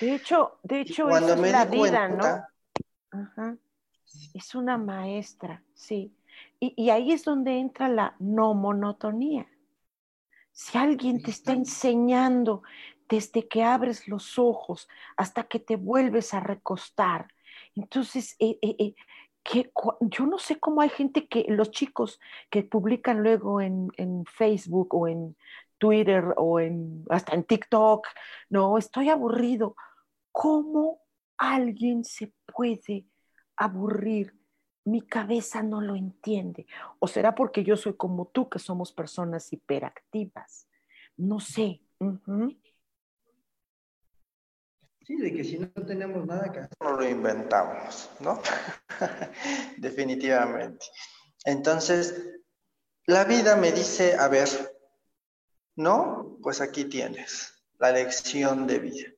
[0.00, 2.44] De hecho, de hecho, es la vida, ¿no?
[3.10, 3.56] Ajá.
[4.34, 6.16] Es una maestra, sí.
[6.58, 9.46] Y, y, ahí es donde entra la no monotonía.
[10.54, 12.62] Si alguien te está enseñando
[13.08, 17.26] desde que abres los ojos hasta que te vuelves a recostar,
[17.74, 18.94] entonces, eh, eh, eh,
[19.42, 24.24] que, yo no sé cómo hay gente que, los chicos que publican luego en, en
[24.26, 25.36] Facebook o en
[25.78, 28.06] Twitter o en, hasta en TikTok,
[28.48, 29.74] no, estoy aburrido.
[30.30, 31.00] ¿Cómo
[31.36, 33.06] alguien se puede
[33.56, 34.43] aburrir?
[34.84, 36.66] Mi cabeza no lo entiende.
[36.98, 40.68] ¿O será porque yo soy como tú, que somos personas hiperactivas?
[41.16, 41.80] No sé.
[45.06, 48.40] Sí, de que si no tenemos nada que hacer, no lo inventamos, ¿no?
[49.76, 50.86] Definitivamente.
[51.44, 52.40] Entonces,
[53.06, 54.48] la vida me dice, a ver,
[55.76, 56.38] ¿no?
[56.42, 59.08] Pues aquí tienes la lección de vida.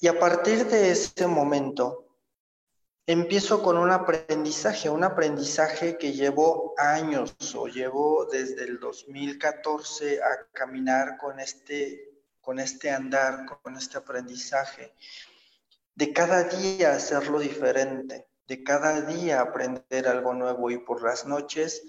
[0.00, 2.03] Y a partir de ese momento,
[3.06, 10.46] empiezo con un aprendizaje, un aprendizaje que llevo años o llevo desde el 2014 a
[10.52, 14.94] caminar con este, con este andar, con este aprendizaje,
[15.94, 21.82] de cada día hacerlo diferente, de cada día aprender algo nuevo y por las noches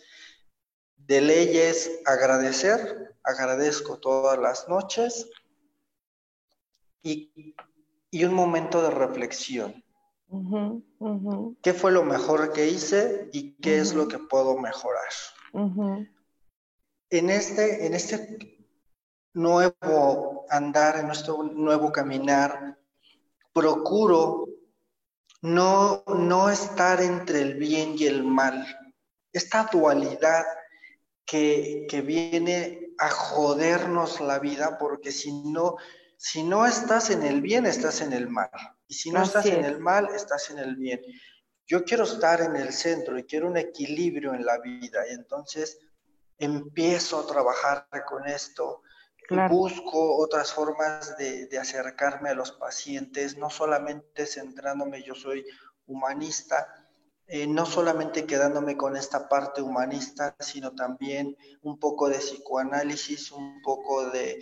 [0.97, 5.29] de leyes agradecer, agradezco todas las noches
[7.03, 7.53] y,
[8.25, 9.84] un momento de reflexión.
[11.61, 15.09] ¿Qué fue lo mejor que hice y qué es lo que puedo mejorar?
[17.09, 18.57] En este, en este
[19.33, 22.77] nuevo andar, en nuestro nuevo caminar,
[23.53, 24.47] procuro
[25.41, 28.65] no, no estar entre el bien y el mal.
[29.31, 30.43] Esta dualidad
[31.25, 35.75] que, viene a jodernos la vida, porque si no,
[36.17, 38.49] si no estás en el bien, estás en el mal.
[38.87, 41.01] Y si no estás en el mal, estás en el bien.
[41.67, 45.07] Yo quiero estar en el centro y quiero un equilibrio en la vida.
[45.09, 45.79] Y entonces
[46.37, 48.81] empiezo a trabajar con esto.
[49.49, 55.43] Busco otras formas de, de acercarme a los pacientes, no solamente centrándome, yo soy
[55.87, 56.67] humanista,
[57.27, 63.63] eh, no solamente quedándome con esta parte humanista, sino también un poco de psicoanálisis, un
[63.63, 64.39] poco de,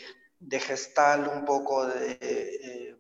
[0.60, 2.96] gestal, un poco de eh,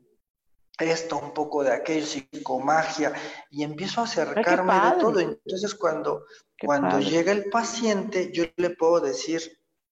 [0.79, 3.13] esto, un poco de aquello, psicomagia,
[3.49, 5.19] y empiezo a acercarme de todo.
[5.19, 6.25] Entonces cuando,
[6.63, 9.41] cuando llega el paciente, yo le puedo decir,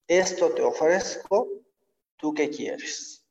[0.08, 1.48] esto te ofrezco,
[2.18, 3.26] ¿tú qué quieres?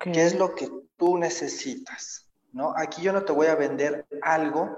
[0.00, 2.28] ¿Qué es lo que tú necesitas?
[2.52, 2.74] ¿No?
[2.76, 4.76] Aquí yo no te voy a vender algo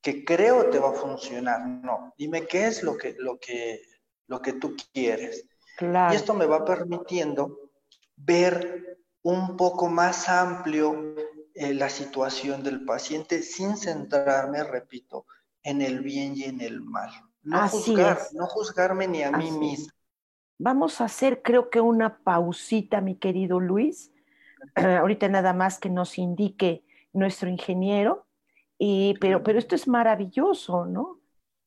[0.00, 1.66] que creo te va a funcionar.
[1.66, 3.82] No, dime qué es lo que, lo que,
[4.26, 5.46] lo que tú quieres.
[5.80, 7.67] Y esto me va permitiendo
[8.18, 11.14] ver un poco más amplio
[11.54, 15.26] eh, la situación del paciente sin centrarme, repito,
[15.62, 17.10] en el bien y en el mal.
[17.42, 19.92] No, juzgar, no juzgarme ni a mí mismo.
[20.58, 24.12] Vamos a hacer, creo que una pausita, mi querido Luis.
[24.74, 28.28] ahorita nada más que nos indique nuestro ingeniero
[29.20, 31.20] pero, pero esto es maravilloso, ¿no?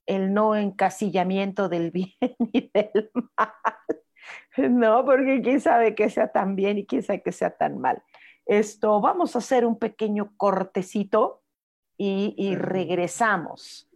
[0.06, 2.16] El no encasillamiento del bien
[2.54, 3.54] y del mal.
[4.58, 8.04] No, porque quién sabe que sea tan bien y quién sabe que sea tan mal.
[8.46, 11.44] Esto, vamos a hacer un pequeño cortecito
[11.98, 13.88] y, y regresamos.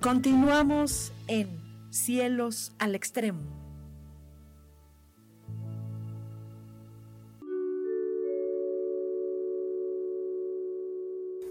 [0.00, 3.65] Continuamos en Cielos al Extremo.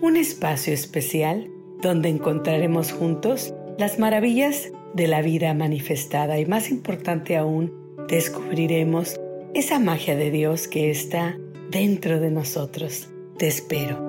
[0.00, 7.36] Un espacio especial donde encontraremos juntos las maravillas de la vida manifestada y más importante
[7.36, 7.72] aún,
[8.06, 9.18] descubriremos
[9.54, 11.38] esa magia de Dios que está
[11.70, 13.08] dentro de nosotros.
[13.38, 14.04] Te espero.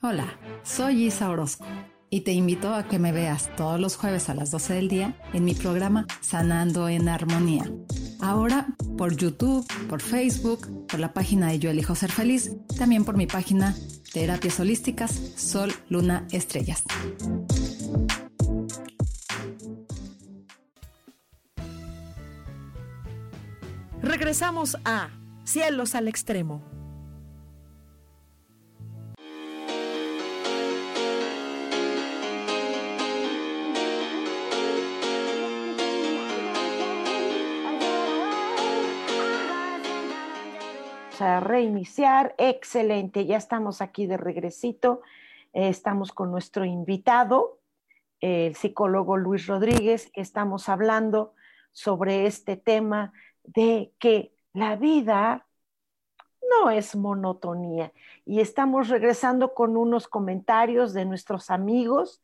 [0.00, 1.66] Hola, soy Isa Orozco
[2.08, 5.16] y te invito a que me veas todos los jueves a las 12 del día
[5.34, 7.70] en mi programa Sanando en Armonía
[8.22, 13.16] Ahora por YouTube, por Facebook, por la página de Yo Elijo Ser Feliz, también por
[13.16, 13.74] mi página
[14.12, 16.84] Terapias Holísticas Sol, Luna, Estrellas.
[24.00, 25.10] Regresamos a
[25.42, 26.71] Cielos al Extremo.
[41.22, 42.34] A reiniciar.
[42.36, 45.00] Excelente, ya estamos aquí de regresito.
[45.52, 47.60] Eh, estamos con nuestro invitado,
[48.20, 51.34] el psicólogo Luis Rodríguez, estamos hablando
[51.72, 53.12] sobre este tema
[53.44, 55.46] de que la vida
[56.50, 57.92] no es monotonía.
[58.24, 62.22] Y estamos regresando con unos comentarios de nuestros amigos.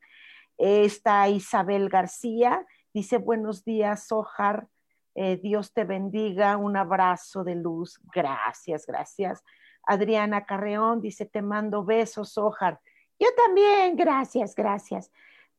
[0.57, 4.67] Está Isabel García, dice buenos días, Ojar
[5.15, 7.99] eh, Dios te bendiga, un abrazo de luz.
[8.13, 9.43] Gracias, gracias.
[9.83, 12.79] Adriana Carreón dice, te mando besos, Ojar.
[13.19, 15.11] Yo también, gracias, gracias.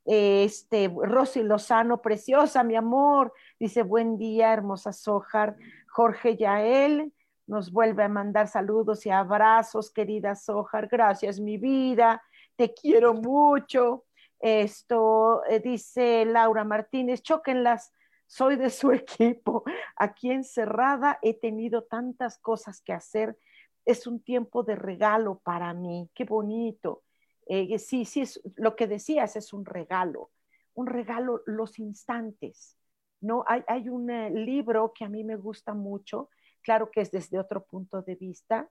[0.04, 5.56] Este, Rosy Lozano, preciosa, mi amor, dice, buen día, hermosa Sojar.
[5.88, 7.12] Jorge Yael
[7.46, 10.88] nos vuelve a mandar saludos y abrazos, querida Sojar.
[10.88, 12.22] Gracias, mi vida,
[12.56, 14.04] te quiero mucho.
[14.38, 17.92] Esto eh, dice Laura Martínez, choquenlas
[18.30, 19.64] soy de su equipo.
[19.96, 23.36] Aquí encerrada he tenido tantas cosas que hacer.
[23.84, 26.08] Es un tiempo de regalo para mí.
[26.14, 27.02] Qué bonito.
[27.46, 30.30] Eh, sí, sí, es, lo que decías es un regalo.
[30.74, 32.78] Un regalo, los instantes.
[33.20, 33.42] ¿no?
[33.48, 36.30] Hay, hay un eh, libro que a mí me gusta mucho,
[36.62, 38.70] claro que es desde otro punto de vista,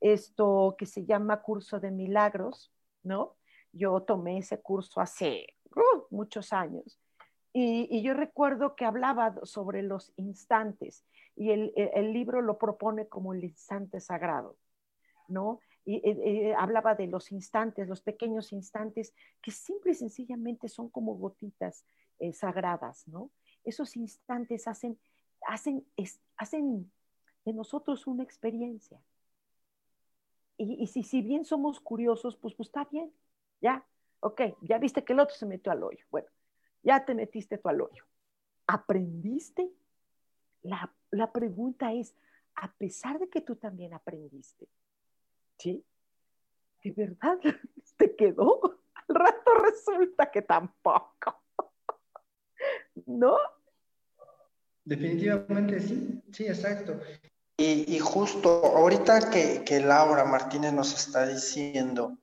[0.00, 3.36] esto que se llama Curso de Milagros, ¿no?
[3.72, 7.00] Yo tomé ese curso hace uh, muchos años
[7.60, 13.42] y, yo recuerdo que hablaba sobre los instantes y el, libro lo propone como el
[13.42, 14.56] instante sagrado,
[15.26, 15.58] ¿no?
[15.84, 21.84] Y, hablaba de los instantes, los pequeños instantes que simple y sencillamente son como gotitas
[22.20, 23.30] eh, sagradas, ¿no?
[23.64, 24.96] Esos instantes hacen,
[25.48, 25.84] hacen,
[26.36, 26.92] hacen
[27.44, 29.00] de nosotros una experiencia.
[30.58, 33.12] Y, si, si bien somos curiosos, pues, pues está bien,
[33.60, 33.84] ya,
[34.20, 36.04] ok, ya viste que el otro se metió al hoyo.
[36.10, 36.28] Bueno,
[36.82, 38.04] ya te metiste tú al hoyo.
[38.66, 39.70] ¿Aprendiste?
[40.62, 42.14] La, la pregunta es,
[42.54, 44.68] a pesar de que tú también aprendiste,
[45.58, 45.84] ¿sí?
[46.82, 47.38] ¿De verdad
[47.96, 48.80] te quedó?
[48.94, 51.42] Al rato resulta que tampoco.
[53.06, 53.36] ¿No?
[54.84, 57.00] Definitivamente sí, sí, exacto.
[57.60, 62.16] Y, justo ahorita que, que Laura Martínez nos está diciendo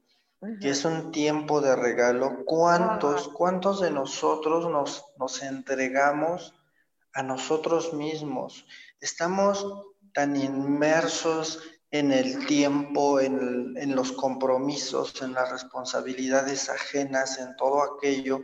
[0.61, 2.43] que es un tiempo de regalo.
[2.45, 6.53] ¿Cuántos, cuántos de nosotros nos, nos entregamos
[7.13, 8.65] a nosotros mismos?
[8.99, 9.65] Estamos
[10.13, 11.59] tan inmersos
[11.91, 18.41] en el tiempo, en, en, los compromisos, en las responsabilidades ajenas, en todo aquello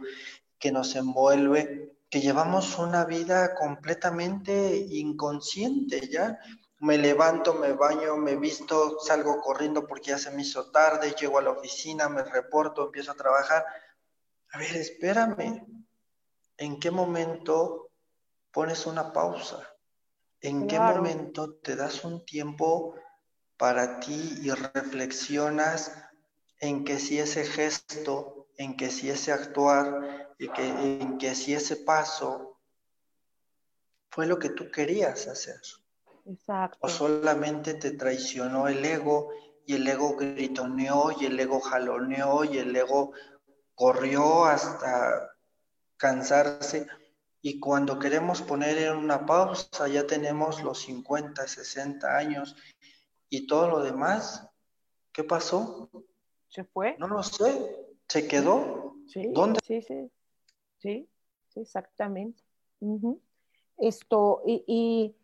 [0.60, 6.40] que nos envuelve, que llevamos una vida completamente inconsciente, ¿ya?
[6.82, 11.38] Me levanto, me baño, me visto, salgo corriendo porque ya se me hizo tarde, llego
[11.38, 13.64] a la oficina, me reporto, empiezo a trabajar.
[14.52, 15.66] A ver, espérame.
[16.58, 17.92] ¿En qué momento
[18.52, 19.68] pones una pausa?
[20.40, 22.96] ¿En qué momento te das un tiempo
[23.58, 25.96] para ti y reflexionas
[26.60, 31.54] en que si ese gesto, en que si ese actuar, y que, en que si
[31.54, 32.60] ese paso
[34.10, 35.62] fue lo que tú querías hacer?
[36.26, 36.80] Exacto.
[36.82, 39.30] O solamente te traicionó el ego
[39.66, 43.14] y el ego gritoneó y el ego jaloneó y el ego
[43.76, 45.36] corrió hasta
[45.98, 46.88] cansarse.
[47.42, 52.56] Y cuando queremos poner en una pausa, ya tenemos los 50, 60 años
[53.30, 54.48] y todo lo demás.
[55.12, 55.90] ¿Qué pasó?
[56.50, 56.96] ¿Se fue?
[57.00, 57.88] No lo sé.
[58.08, 58.96] ¿Se quedó?
[59.08, 59.60] Sí, ¿Dónde?
[59.66, 60.12] Sí, sí,
[60.78, 61.10] sí,
[61.56, 62.44] exactamente.
[63.78, 65.16] Esto, y y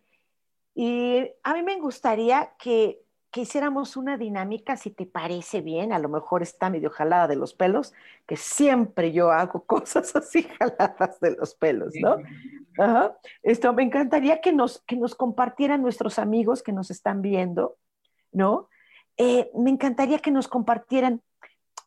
[1.44, 3.02] a mí me gustaría que,
[3.36, 7.54] hiciéramos una dinámica, si te parece bien, a lo mejor está medio jalada de los
[7.54, 7.94] pelos,
[8.26, 12.18] que siempre yo hago cosas así jaladas de los pelos, ¿no?
[13.44, 17.78] Esto me encantaría que nos, que nos compartieran nuestros amigos que nos están viendo,
[18.32, 18.70] ¿no?
[19.18, 21.22] Eh, me encantaría que nos compartieran,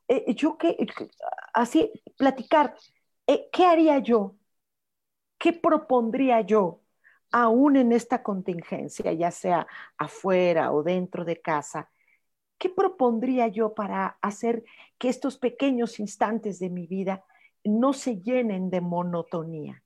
[0.08, 0.76] eh, yo que,
[1.54, 2.76] así, platicar,
[3.26, 4.34] eh, ¿qué haría yo?
[5.38, 6.80] ¿Qué propondría yo?
[7.30, 9.66] Aún en esta contingencia, ya sea
[9.96, 11.90] afuera o dentro de casa,
[12.58, 14.64] ¿qué propondría yo para hacer
[14.98, 17.24] que estos pequeños instantes de mi vida
[17.64, 19.82] no se llenen de monotonía?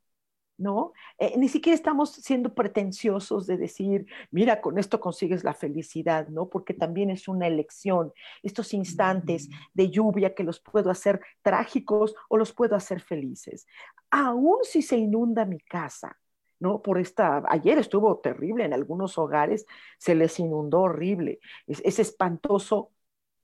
[0.57, 0.93] ¿No?
[1.19, 6.49] Eh, ni siquiera estamos siendo pretenciosos de decir, mira, con esto consigues la felicidad, ¿no?
[6.49, 8.13] Porque también es una elección.
[8.41, 13.67] Estos instantes de lluvia que los puedo hacer trágicos o los puedo hacer felices.
[14.11, 16.17] Aún si se inunda mi casa,
[16.65, 16.81] ¿no?
[16.81, 19.67] Por esta, ayer estuvo terrible en algunos hogares,
[19.99, 22.91] se les inundó horrible, es, espantoso,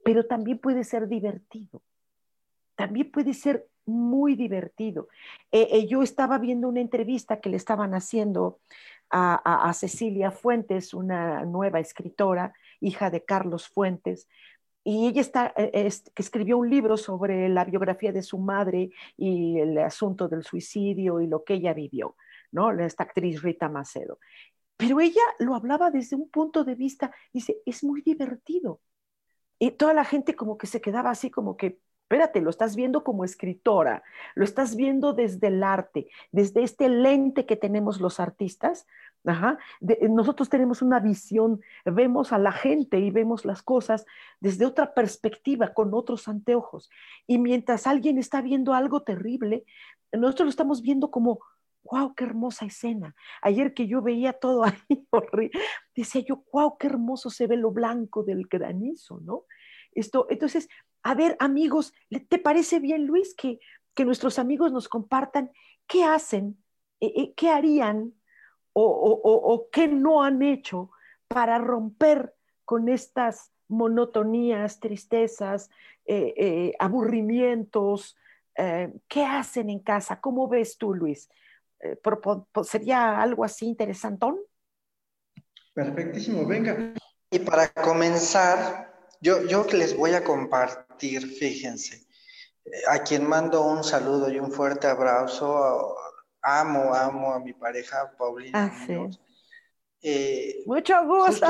[0.03, 1.83] pero también puede ser divertido,
[2.77, 5.09] también puede ser muy divertido.
[5.53, 8.59] Eh, eh, yo estaba viendo una entrevista que le estaban haciendo
[9.11, 14.29] a, Cecilia Fuentes, una nueva escritora, hija de Carlos Fuentes,
[14.83, 19.59] y ella está, eh, que escribió un libro sobre la biografía de su madre y
[19.59, 22.17] el asunto del suicidio y lo que ella vivió.
[22.53, 22.71] ¿No?
[22.73, 24.19] Esta actriz Rita Macedo.
[24.77, 28.81] Pero ella lo hablaba desde un punto de vista, dice, es muy divertido.
[29.59, 33.05] Y toda la gente como que se quedaba así como que, espérate, lo estás viendo
[33.05, 34.03] como escritora,
[34.35, 38.87] lo estás viendo desde el arte, desde este lente que tenemos los artistas.
[40.09, 44.07] nosotros tenemos una visión, vemos a la gente y vemos las cosas
[44.41, 46.89] desde otra perspectiva, con otros anteojos.
[47.27, 49.65] Y mientras alguien está viendo algo terrible,
[50.11, 51.41] nosotros lo estamos viendo como,
[51.85, 53.15] wow, qué hermosa escena.
[53.43, 55.51] Ayer que yo veía todo ahí
[55.95, 59.45] decía yo, wow, qué hermoso se ve lo blanco del granizo, ¿no?
[59.93, 60.69] Esto, entonces,
[61.03, 61.93] a ver, amigos,
[62.29, 63.59] ¿te parece bien, Luis, que,
[63.95, 65.51] que nuestros amigos nos compartan
[65.87, 66.63] qué hacen,
[67.01, 68.15] eh, eh, qué harían
[68.73, 70.91] o, o, qué no han hecho
[71.27, 75.71] para romper con estas monotonías, tristezas,
[76.07, 78.17] eh, aburrimientos?
[78.55, 80.21] ¿Qué hacen en casa?
[80.21, 81.31] ¿Cómo ves tú, Luis?
[81.81, 81.99] Eh,
[82.65, 84.39] ¿Sería algo así interesantón?
[85.73, 86.95] Perfectísimo, venga.
[87.31, 92.07] Y para comenzar, yo, yo les voy a compartir, fíjense,
[92.89, 95.97] a quien mando un saludo y un fuerte abrazo.
[96.43, 98.67] Amo, amo a mi pareja, Paulina.
[98.67, 98.87] Ah,
[100.03, 101.47] eh, Mucho gusto,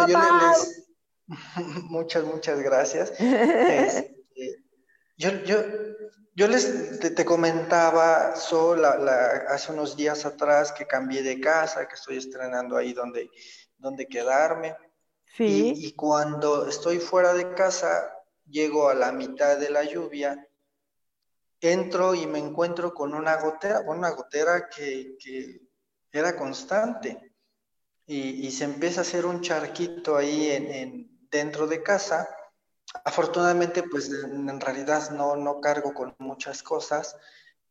[1.88, 3.12] Muchas, muchas gracias.
[3.20, 4.64] Este,
[5.16, 5.58] yo, yo,
[6.34, 12.76] yo les te, comentaba hace unos días atrás que cambié de casa, que estoy estrenando
[12.76, 13.30] ahí donde,
[13.76, 14.76] donde quedarme.
[15.36, 15.72] Sí.
[15.76, 18.12] Y, cuando estoy fuera de casa,
[18.46, 20.46] llego a la mitad de la lluvia,
[21.60, 25.16] entro y me encuentro con una gotera, una gotera que,
[26.12, 27.34] era constante.
[28.06, 32.28] Y, se empieza a hacer un charquito ahí en, dentro de casa
[33.04, 37.16] afortunadamente, pues en realidad no, no cargo con muchas cosas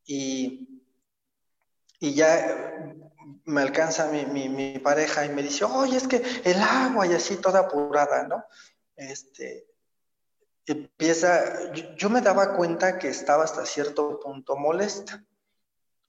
[0.04, 0.82] y,
[1.98, 2.74] y ya
[3.44, 7.36] me alcanza mi, mi, pareja y me dice, oye, es que el agua y así
[7.36, 8.44] toda apurada, ¿no?
[8.96, 9.66] Este,
[10.66, 15.24] empieza, yo, yo me daba cuenta que estaba hasta cierto punto molesta.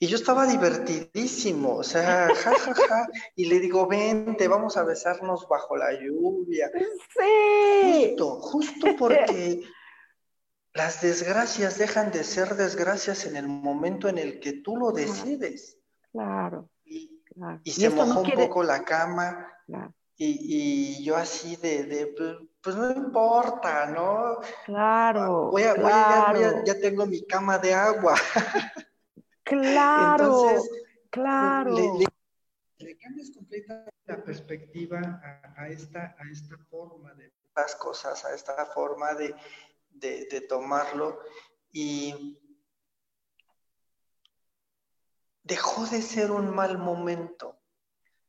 [0.04, 4.84] Y yo estaba divertidísimo, o sea, jajaja, ja, ja, y le digo, vente, vamos a
[4.84, 6.72] besarnos bajo la lluvia.
[6.74, 8.16] Sí.
[8.18, 9.62] Justo, justo porque
[10.74, 15.78] las desgracias dejan de ser desgracias en el momento en el que tú lo decides.
[16.12, 16.68] Claro.
[16.84, 17.62] Y, claro.
[17.64, 21.84] y se no mojó quiere- un poco la cama Claro, y, y yo así de,
[21.84, 22.08] de,
[22.64, 24.40] pues, no importa, ¿no?
[24.66, 28.16] claro, Voy a, voy a- claro, voy a- ya tengo mi cama de agua.
[29.44, 30.72] claro, Entonces,
[31.10, 31.76] claro.
[31.76, 32.08] le, le-
[32.80, 38.34] le cambias completamente la perspectiva a, a esta, a esta forma de las cosas, a
[38.34, 39.36] esta forma de,
[39.92, 41.20] de, de tomarlo
[41.72, 42.40] y
[45.44, 47.58] dejó de ser un mal momento.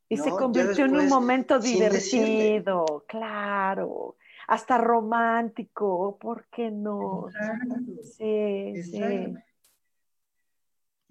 [0.09, 1.87] Y se convirtió en un momento decirle.
[1.89, 7.27] divertido, claro, hasta romántico, ¿por qué no?
[7.29, 9.39] Exacto, Sí, sí, exacto.
[9.39, 9.52] Y,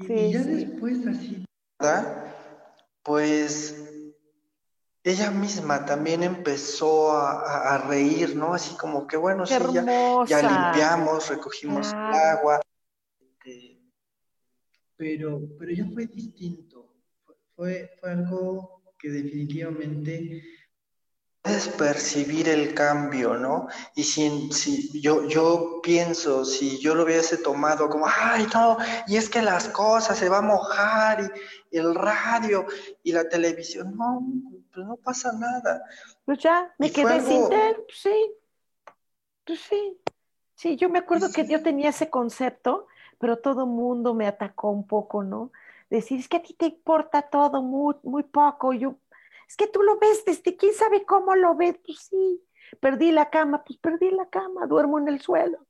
[0.07, 0.50] Sí, y ya sí.
[0.64, 1.44] después así,
[1.78, 2.34] ¿verdad?
[3.03, 3.76] Pues
[5.05, 8.55] ella misma también empezó a, a- a reír, ¿no?
[8.55, 9.84] Así como que, bueno, qué sí, ya,
[10.26, 12.61] ya limpiamos, recogimos el agua,
[13.20, 13.80] este,
[14.96, 16.88] pero, pero ya fue distinto.
[17.57, 20.42] Fue, fue algo que definitivamente
[21.43, 23.66] puedes percibir el cambio, ¿no?
[23.97, 28.76] Y si, si yo, yo pienso, si yo lo hubiese tomado como, ay, no,
[29.09, 31.32] y es que las cosas se va a mojar
[31.70, 32.66] y el radio
[33.03, 34.22] y la televisión, no,
[34.72, 35.82] pues no pasa nada.
[36.24, 38.32] Pues ya, me Y quedé algo- sin té, pues sí,
[39.45, 39.99] pues sí.
[40.57, 42.86] Sí, yo me acuerdo que yo tenía ese concepto,
[43.18, 45.53] pero todo el mundo me atacó un poco, ¿no?
[45.90, 48.72] Decir, es que a ti te importa todo muy, muy poco.
[48.72, 48.97] Yo,
[49.53, 52.42] es que tú lo ves desde quién sabe cómo lo ves, pues sí.
[52.80, 55.66] Perdí la cama, pues perdí la cama, duermo en el suelo.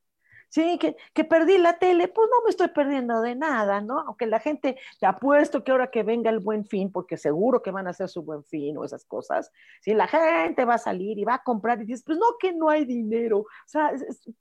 [0.53, 3.97] Sí, que, que perdí la tele, pues no me estoy perdiendo de nada, ¿no?
[4.01, 7.71] Aunque la gente, te apuesto que ahora que venga el buen fin, porque seguro que
[7.71, 9.51] van a hacer su buen fin o esas cosas,
[9.81, 12.53] si la gente va a salir y va a comprar y dices, pues no, que
[12.53, 13.39] no hay dinero.
[13.39, 13.93] O sea,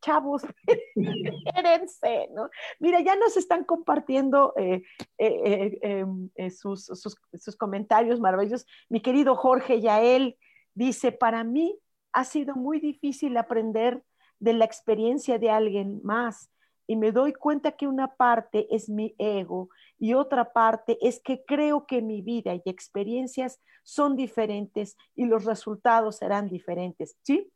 [0.02, 0.42] chavos,
[0.94, 2.50] espérense, ¿no?
[2.78, 4.82] Mira, ya nos están compartiendo eh,
[5.16, 6.04] eh, eh,
[6.36, 8.66] em, sus, sus- sus comentarios maravillosos.
[8.90, 10.36] Mi querido Jorge Yael
[10.74, 11.78] dice, para mí
[12.12, 14.02] ha sido muy difícil aprender
[14.42, 16.50] de la experiencia de alguien más
[16.88, 19.70] y me doy cuenta que una parte es mi ego
[20.00, 25.44] y otra parte es que creo que mi vida y experiencias son diferentes y los
[25.44, 27.16] resultados serán diferentes.
[27.22, 27.52] ¿Sí?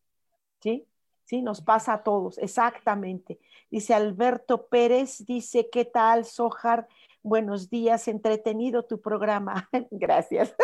[0.60, 0.86] ¿Sí?
[1.24, 3.40] Sí, nos pasa a todos, exactamente.
[3.68, 6.86] Dice Alberto Pérez, dice, ¿qué tal, Sojar?
[7.20, 9.68] Buenos días, entretenido tu programa.
[9.90, 10.54] Gracias.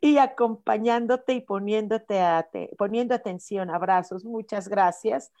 [0.00, 5.32] Y acompañándote y poniéndote a poniendo atención, abrazos, muchas gracias.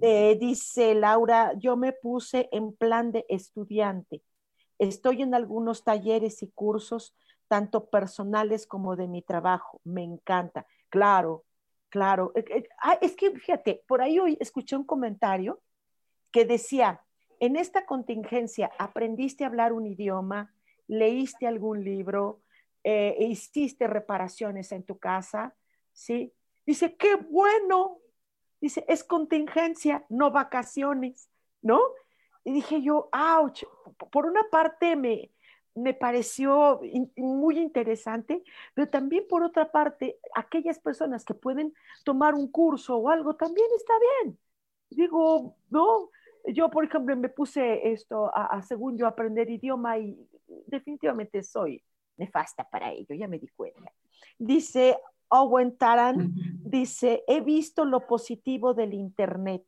[0.00, 4.22] Eh, dice Laura, yo me puse en plan de estudiante.
[4.78, 7.14] Estoy en algunos talleres y cursos,
[7.48, 9.80] tanto personales como de mi trabajo.
[9.84, 10.66] Me encanta.
[10.88, 11.44] Claro,
[11.88, 12.32] claro.
[12.34, 15.60] Eh, eh, ah, es que fíjate, por ahí hoy escuché un comentario
[16.30, 17.02] que decía,
[17.40, 20.52] en esta contingencia aprendiste a hablar un idioma,
[20.86, 22.40] leíste algún libro,
[22.84, 25.54] eh, hiciste reparaciones en tu casa,
[25.92, 26.32] ¿sí?
[26.66, 27.98] Dice, qué bueno.
[28.60, 31.30] Dice, es contingencia, no vacaciones,
[31.62, 31.80] ¿no?
[32.44, 33.64] Y dije yo, ouch,
[34.10, 35.30] por una parte me,
[35.74, 36.80] me pareció
[37.16, 38.42] muy interesante,
[38.74, 41.72] pero también por otra parte, aquellas personas que pueden
[42.04, 44.38] tomar un curso o algo también está bien.
[44.90, 46.10] Digo, no,
[46.46, 50.18] yo por ejemplo me puse esto a, a según yo aprender idioma y
[50.66, 51.82] definitivamente soy
[52.18, 53.92] nefasta para ello, ya me di cuenta.
[54.38, 54.98] Dice
[55.28, 59.64] Owen Taran, dice, he visto lo positivo del Internet,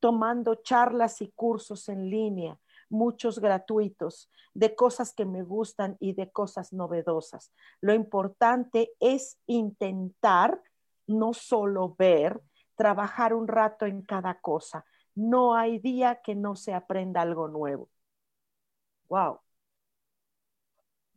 [0.00, 2.58] tomando charlas y cursos en línea,
[2.88, 7.52] muchos gratuitos, de cosas que me gustan y de cosas novedosas.
[7.80, 10.60] Lo importante es intentar,
[11.06, 12.40] no solo ver,
[12.74, 14.84] trabajar un rato en cada cosa.
[15.14, 17.88] No hay día que no se aprenda algo nuevo.
[19.08, 19.40] Wow.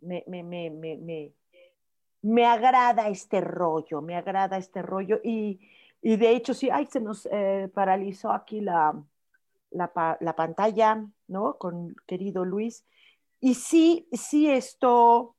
[0.01, 1.33] Me, me, me,
[2.21, 5.59] me, agrada este rollo, me agrada este rollo y,
[6.01, 9.01] y de hecho sí, ay, se nos eh, paralizó aquí la,
[9.71, 11.57] la, la pantalla, ¿no?
[11.57, 12.85] Con querido Luis.
[13.39, 15.35] Y sí, sí esto,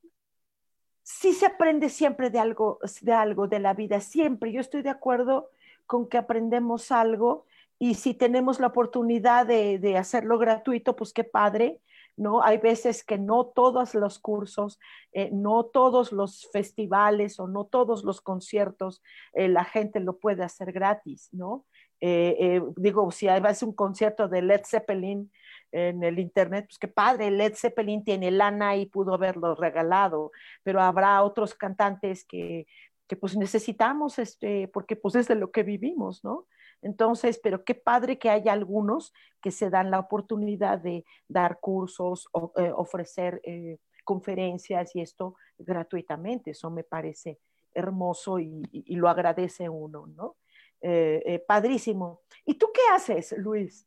[1.02, 4.52] sí se aprende siempre de algo, de algo de la vida, siempre.
[4.52, 5.50] Yo estoy de acuerdo
[5.86, 7.46] con que aprendemos algo
[7.78, 11.80] y si tenemos la oportunidad de, de hacerlo gratuito, pues qué padre,
[12.16, 12.42] ¿no?
[12.42, 14.78] Hay veces que no todos los cursos,
[15.12, 19.02] eh, no todos los festivales o no todos los conciertos
[19.32, 21.66] eh, la gente lo puede hacer gratis, ¿no?
[22.04, 25.30] Eh, eh, digo, si hay es un concierto de Led Zeppelin
[25.70, 30.32] en el internet, pues qué padre, Led Zeppelin tiene lana y pudo haberlo regalado,
[30.64, 32.66] pero habrá otros cantantes que,
[33.06, 36.48] que pues necesitamos, este, porque pues es de lo que vivimos, ¿no?
[36.82, 42.28] Entonces, pero qué padre que haya algunos que se dan la oportunidad de dar cursos,
[42.32, 46.50] o, eh, ofrecer eh, conferencias y esto gratuitamente.
[46.50, 47.38] Eso me parece
[47.72, 48.62] hermoso y,
[48.96, 50.36] lo agradece uno, ¿no?
[50.80, 52.20] Eh, padrísimo.
[52.44, 53.86] ¿Y tú qué haces, Luis?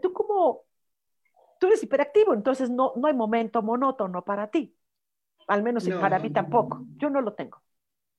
[0.00, 0.62] Tú como,
[1.58, 4.74] tú eres hiperactivo, entonces no, no hay momento monótono para ti.
[5.48, 6.84] Al menos para mí tampoco.
[6.96, 7.62] Yo no lo tengo.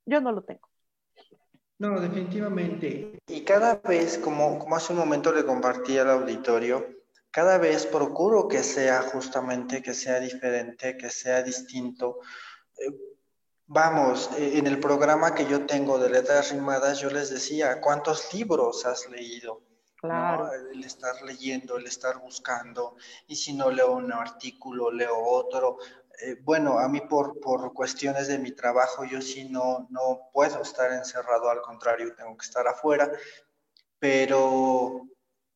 [0.05, 0.69] Yo no lo tengo.
[1.79, 3.19] No, definitivamente.
[3.27, 6.87] Y cada vez, como, como hace un momento le compartí al auditorio,
[7.29, 12.17] cada vez procuro que sea justamente, que sea diferente, que sea distinto.
[12.79, 12.91] Eh,
[13.67, 18.33] vamos, eh, en el programa que yo tengo de letras rimadas, yo les decía, ¿cuántos
[18.33, 19.61] libros has leído?
[20.01, 20.49] Claro.
[20.71, 22.95] El estar leyendo, el estar buscando,
[23.27, 25.77] y si no leo un artículo, leo otro.
[26.19, 30.61] Eh, bueno, a mí por, por, cuestiones de mi trabajo, yo sí no, no puedo
[30.61, 33.11] estar encerrado, al contrario, tengo que estar afuera,
[33.99, 35.07] pero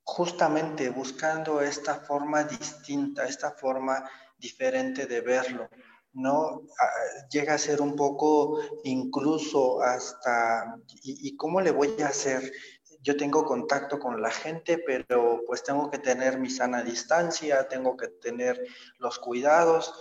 [0.03, 5.69] justamente buscando esta forma distinta, esta forma diferente de verlo,
[6.13, 6.63] ¿no?
[6.79, 12.51] Ah, llega a ser un poco incluso hasta, ¿y, cómo le voy a hacer?
[13.01, 17.95] Yo tengo contacto con la gente, pero pues tengo que tener mi sana distancia, tengo
[17.97, 18.61] que tener
[18.99, 19.93] los cuidados,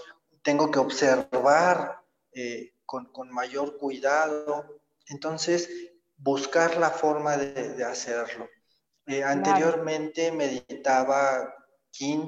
[0.42, 4.80] tengo que observar eh, con, mayor cuidado.
[5.06, 5.68] Entonces,
[6.16, 8.48] buscar la forma de hacerlo.
[9.06, 11.52] Eh, anteriormente meditaba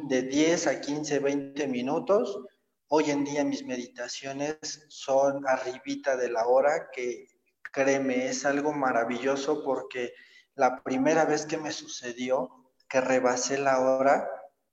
[0.08, 2.40] de 10 a 15, 20 minutos.
[2.88, 7.28] Hoy en día mis meditaciones son arribita de la hora, que
[7.72, 10.12] créeme, es algo maravilloso porque
[10.56, 12.50] la primera vez que me sucedió
[12.88, 14.28] que rebasé la hora,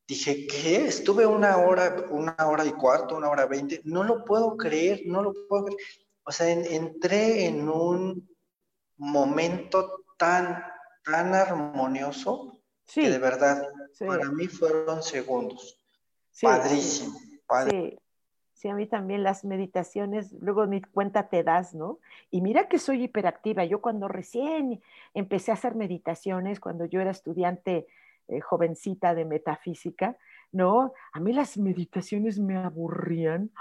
[0.09, 0.87] dije, ¿qué?
[0.87, 5.21] Estuve una hora, una hora y cuarto, una hora veinte, no lo puedo creer, no
[5.21, 5.81] lo puedo creer.
[6.23, 8.27] O sea, entré en un
[8.97, 10.63] momento tan
[11.03, 13.63] tan armonioso que de verdad
[13.99, 15.79] para mí fueron segundos.
[16.41, 17.17] Padrísimo.
[17.69, 17.97] Sí.
[18.53, 21.99] Sí, a mí también las meditaciones, luego mi cuenta te das, ¿no?
[22.29, 23.63] Y mira que soy hiperactiva.
[23.63, 24.81] Yo cuando recién
[25.13, 27.87] empecé a hacer meditaciones, cuando yo era estudiante
[28.29, 30.17] eh, jovencita de metafísica,
[30.51, 30.93] ¿no?
[31.13, 33.51] A mí las meditaciones me aburrían.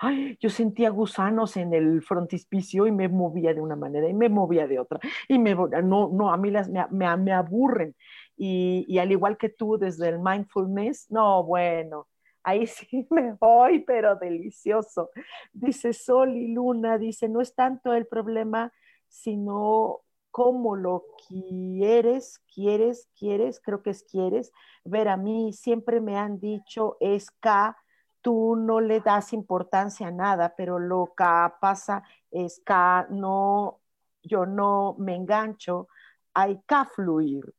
[0.41, 4.67] yo sentía gusanos en el frontispicio y me movía de una manera y me movía
[4.67, 5.01] de otra.
[5.29, 6.85] Y me, no, no, a mí las me,
[7.17, 7.95] me, aburren.
[8.37, 12.07] Y, y, al igual que tú, desde el mindfulness, no, bueno,
[12.43, 15.11] ahí sí me voy, pero delicioso.
[15.53, 18.73] Dice Sol y Luna, dice, no es tanto el problema,
[19.09, 20.01] sino
[20.39, 24.53] cómo lo quieres, quieres, quieres, creo que es quieres,
[24.85, 27.77] ver a mí, siempre me han dicho es K,
[28.21, 31.25] tú no le das importancia a nada, pero lo que
[31.61, 33.81] pasa es K, no,
[34.23, 35.89] yo no me engancho,
[36.33, 37.53] hay que fluir.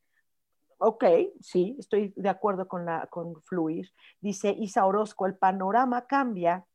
[0.78, 1.04] Ok,
[1.42, 3.92] sí, estoy de acuerdo con, la, con fluir.
[4.22, 6.66] Dice Isa Orozco, el panorama cambia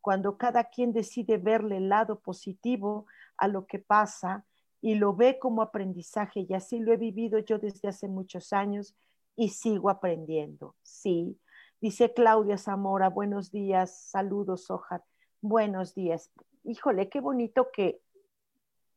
[0.00, 3.04] cuando cada quien decide verle el lado positivo
[3.36, 4.46] a lo que pasa
[4.84, 8.94] y lo ve como aprendizaje y así lo he vivido yo desde hace muchos años
[9.34, 10.76] y sigo aprendiendo.
[10.82, 11.40] Sí,
[11.80, 15.02] dice Claudia Zamora, buenos días, saludos, Ojar,
[15.40, 16.30] buenos días.
[16.64, 18.02] Híjole, qué bonito que,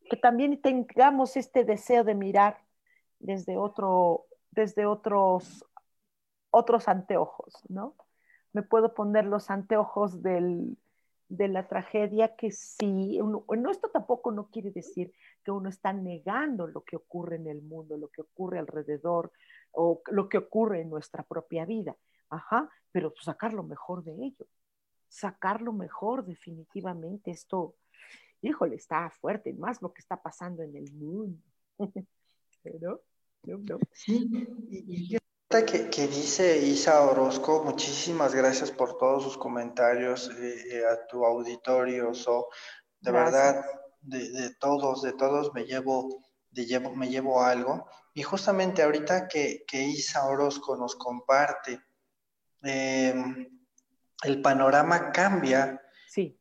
[0.10, 2.58] que también tengamos este deseo de mirar
[3.20, 5.64] desde otro, desde otros,
[6.50, 7.96] otros anteojos, ¿no?
[8.52, 10.78] Me puedo poner los anteojos del,
[11.30, 15.12] de la tragedia que sí, no, esto tampoco no quiere decir
[15.44, 19.32] que uno está negando lo que ocurre en el mundo, lo que ocurre alrededor
[19.72, 21.98] o lo que ocurre en nuestra propia vida,
[22.30, 24.48] ajá, pero sacar lo mejor de ello,
[25.10, 27.76] sacar lo mejor definitivamente, esto,
[28.42, 31.42] híjole, está fuerte, más lo que está pasando en el mundo,
[32.82, 33.00] ¿no?
[33.44, 33.80] ¿No?
[34.08, 35.18] Y,
[35.66, 42.14] que, dice Isa Orozco, muchísimas gracias por todos sus comentarios eh, eh, a tu auditorio,
[42.14, 42.50] so,
[43.00, 43.66] de verdad,
[44.02, 47.90] de, todos, de todos me llevo, de llevo, me llevo algo.
[48.14, 51.82] Y justamente ahorita que, Isa Orozco nos comparte,
[52.62, 53.48] em,
[54.24, 55.82] el panorama cambia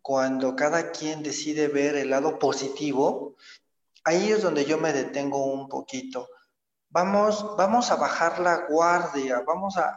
[0.02, 3.36] cuando cada quien decide ver el lado positivo.
[4.04, 6.28] Ahí es donde yo me detengo un poquito
[6.96, 9.94] Vamos, vamos a bajar la guardia, vamos a,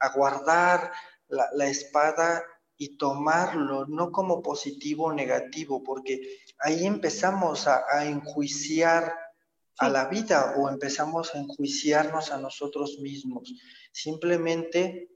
[0.00, 0.90] a, guardar
[1.28, 2.42] la, espada
[2.76, 9.14] y tomarlo, no como positivo o negativo, porque ahí empezamos a, enjuiciar
[9.78, 13.54] a la vida o empezamos a enjuiciarnos a nosotros mismos.
[13.92, 15.08] Simplemente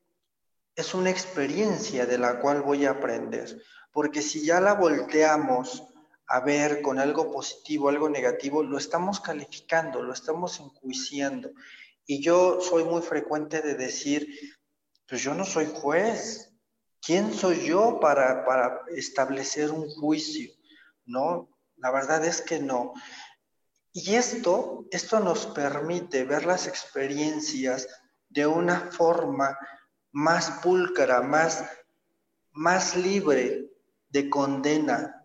[0.77, 3.61] es una experiencia de la cual voy a aprender,
[3.91, 5.83] porque si ya la volteamos
[6.27, 11.51] a ver con algo positivo, algo negativo, lo estamos calificando, lo estamos enjuiciando.
[12.07, 14.29] Y yo soy muy frecuente de decir,
[15.07, 16.53] pues yo no soy juez,
[17.05, 20.53] ¿Quién soy yo para, para establecer un juicio?
[21.05, 21.49] ¿No?
[21.79, 22.95] La verdad es que no.
[23.93, 27.89] Y esto, esto nos permite ver las experiencias
[28.29, 29.59] de una forma
[30.13, 31.65] más pulcra, más,
[32.53, 33.69] más libre
[34.09, 35.22] de condena,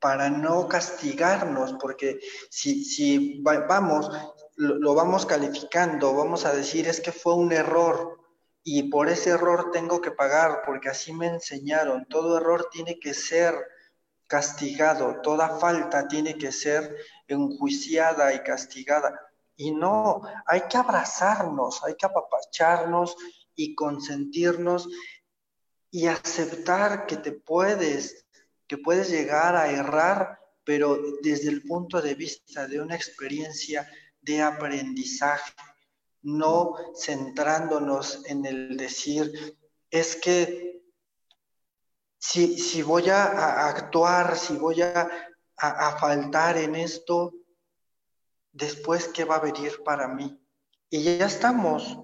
[0.00, 2.20] para no castigarnos, porque
[2.50, 4.10] si, si vamos,
[4.56, 8.18] lo, lo, vamos calificando, vamos a decir es que fue un error
[8.62, 13.14] y por ese error tengo que pagar, porque así me enseñaron, todo error tiene que
[13.14, 13.54] ser
[14.26, 16.96] castigado, toda falta tiene que ser
[17.26, 19.20] enjuiciada y castigada.
[19.56, 23.16] Y no, hay que abrazarnos, hay que apapacharnos
[23.56, 24.88] y consentirnos
[25.90, 28.24] y aceptar que te puedes,
[28.70, 33.90] que puedes llegar a errar, pero desde el punto de vista de una experiencia
[34.20, 35.52] de aprendizaje,
[36.22, 39.58] no centrándonos en el decir,
[39.90, 40.84] es que
[42.16, 45.10] si, voy a, actuar, si voy a,
[45.56, 47.32] a, faltar en esto,
[48.52, 50.40] después, ¿qué va a venir para mí?
[50.88, 51.98] Y ya estamos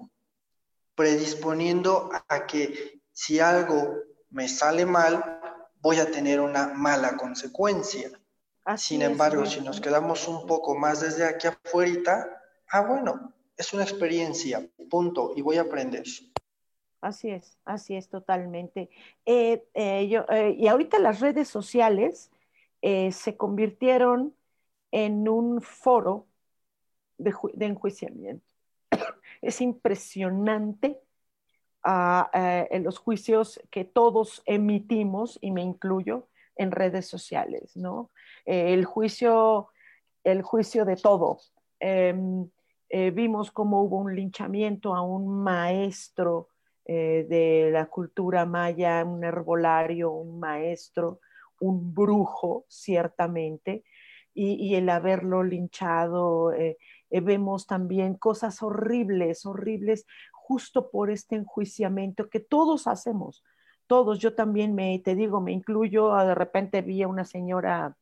[0.95, 3.95] predisponiendo a que si algo
[4.31, 5.36] me sale mal,
[5.81, 8.09] voy a tener una mala consecuencia.
[8.75, 12.27] Sin embargo, si nos quedamos un poco más desde aquí afuera,
[12.69, 16.03] ah, bueno, es una experiencia, punto, y voy a aprender.
[17.01, 18.89] Así es, así es totalmente.
[19.25, 22.31] Eh, eh, yo, eh, y ahorita las redes sociales
[22.81, 24.33] se convirtieron
[24.91, 26.27] en un foro
[27.17, 28.45] de, enjuiciamiento.
[29.41, 30.99] Es impresionante
[31.87, 38.09] ah, en los juicios que todos emitimos, y me incluyo, en redes sociales, ¿no?
[38.45, 39.69] el juicio,
[40.23, 41.39] el juicio de todo.
[41.79, 42.49] Em,
[43.13, 46.49] vimos cómo hubo un linchamiento a un maestro
[46.89, 51.19] eh, de la cultura maya, un herbolario, un maestro,
[51.59, 53.83] un brujo, ciertamente,
[54.33, 56.53] y, el haberlo linchado.
[56.53, 56.77] Eh,
[57.09, 60.05] eh, vemos también cosas horribles, horribles,
[60.47, 63.43] justo por este enjuiciamiento que todos hacemos.
[63.85, 67.95] Todos, yo también me, te digo, me incluyo, de repente vi a una señora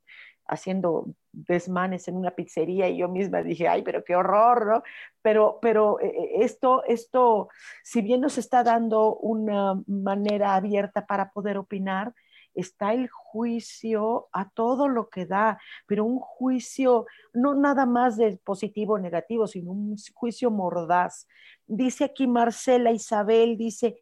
[0.47, 4.83] haciendo desmanes en una pizzería y yo misma dije, ay, pero qué horror, ¿no?
[5.23, 7.49] Pero, pero eh, eh, esto, esto,
[7.83, 12.13] si bien nos está dando una manera abierta para poder opinar,
[12.55, 18.37] está el juicio a todo lo que da, pero un juicio no nada más de
[18.43, 21.27] positivo o negativo, sino un juicio mordaz.
[21.67, 23.99] Dice aquí Marcela Isabel, dice,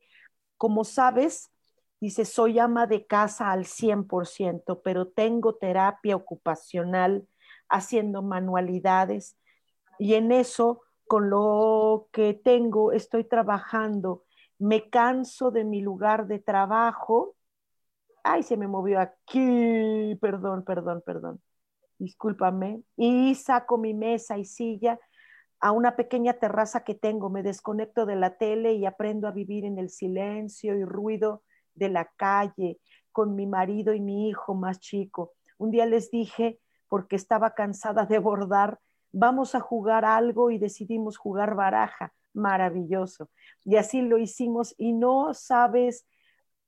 [0.57, 1.49] como sabes,
[1.99, 7.25] Dice, soy ama de casa al 100%, pero tengo terapia ocupacional
[7.69, 9.37] haciendo manualidades
[9.99, 14.25] y en eso, con lo que tengo, estoy trabajando.
[14.59, 17.35] Me canso de mi lugar de trabajo.
[18.23, 20.15] Ay, se me movió aquí.
[20.21, 21.41] Perdón, perdón, perdón.
[21.99, 22.81] Discúlpame.
[22.95, 24.99] Y saco mi mesa y silla
[25.59, 27.29] a una pequeña terraza que tengo.
[27.29, 31.43] Me desconecto de la tele y aprendo a vivir en el silencio y ruido
[31.75, 32.79] de la calle
[33.11, 35.33] con mi marido y mi hijo más chico.
[35.57, 36.59] Un día les dije,
[36.89, 38.79] porque estaba cansada de bordar,
[39.11, 42.13] vamos a jugar algo y decidimos jugar baraja.
[42.33, 43.29] Maravilloso.
[43.63, 46.05] Y así lo hicimos y no sabes,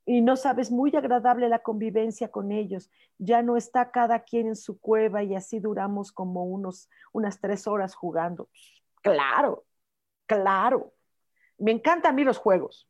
[0.05, 2.91] y no sabes, muy agradable la convivencia con ellos.
[3.17, 7.67] Ya no está cada quien en su cueva y así duramos como unos, unas tres
[7.67, 8.49] horas jugando.
[9.01, 9.65] Claro,
[10.27, 10.93] claro.
[11.57, 12.87] Me encantan a mí los juegos.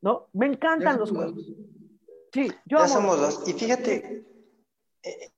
[0.00, 0.28] ¿no?
[0.32, 1.44] Me encantan los juegos.
[2.32, 3.48] Sí, yo ya somos dos.
[3.48, 4.24] Y fíjate
[5.02, 5.32] eh,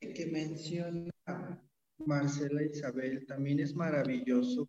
[0.00, 1.12] que menciona
[1.98, 4.68] Marcela Isabel, también es maravilloso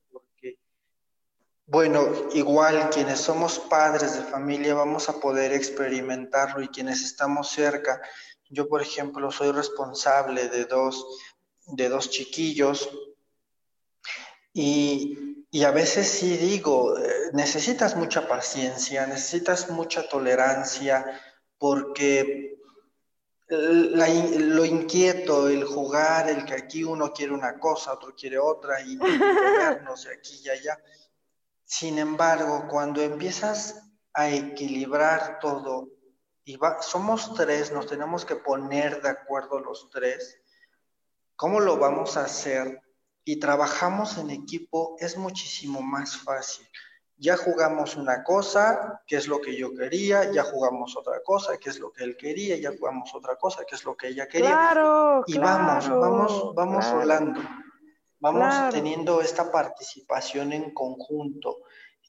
[1.65, 8.01] bueno, igual quienes somos padres de familia vamos a poder experimentarlo y quienes estamos cerca.
[8.49, 11.05] Yo, por ejemplo, soy responsable de dos,
[11.67, 12.89] de dos chiquillos
[14.53, 21.21] y y a veces sí digo, eh, necesitas mucha paciencia, necesitas mucha tolerancia,
[21.59, 22.57] porque
[23.49, 28.95] lo inquieto, el jugar, el que aquí uno quiere una cosa, otro quiere otra, y
[28.97, 30.75] de aquí y allá.
[31.75, 35.89] Sin embargo, cuando empiezas a equilibrar todo,
[36.45, 40.39] y somos tres, nos tenemos que poner de acuerdo los tres,
[41.35, 42.79] ¿cómo lo vamos a hacer?
[43.25, 46.67] y trabajamos en equipo, es muchísimo más fácil.
[47.17, 51.69] Ya jugamos una cosa, que es lo que yo quería, ya jugamos otra cosa, que
[51.69, 54.49] es lo que él quería, ya jugamos otra cosa, que es lo que ella quería.
[54.49, 57.39] Claro, y vamos, vamos, vamos hablando,
[58.23, 61.57] vamos teniendo esta participación en conjunto.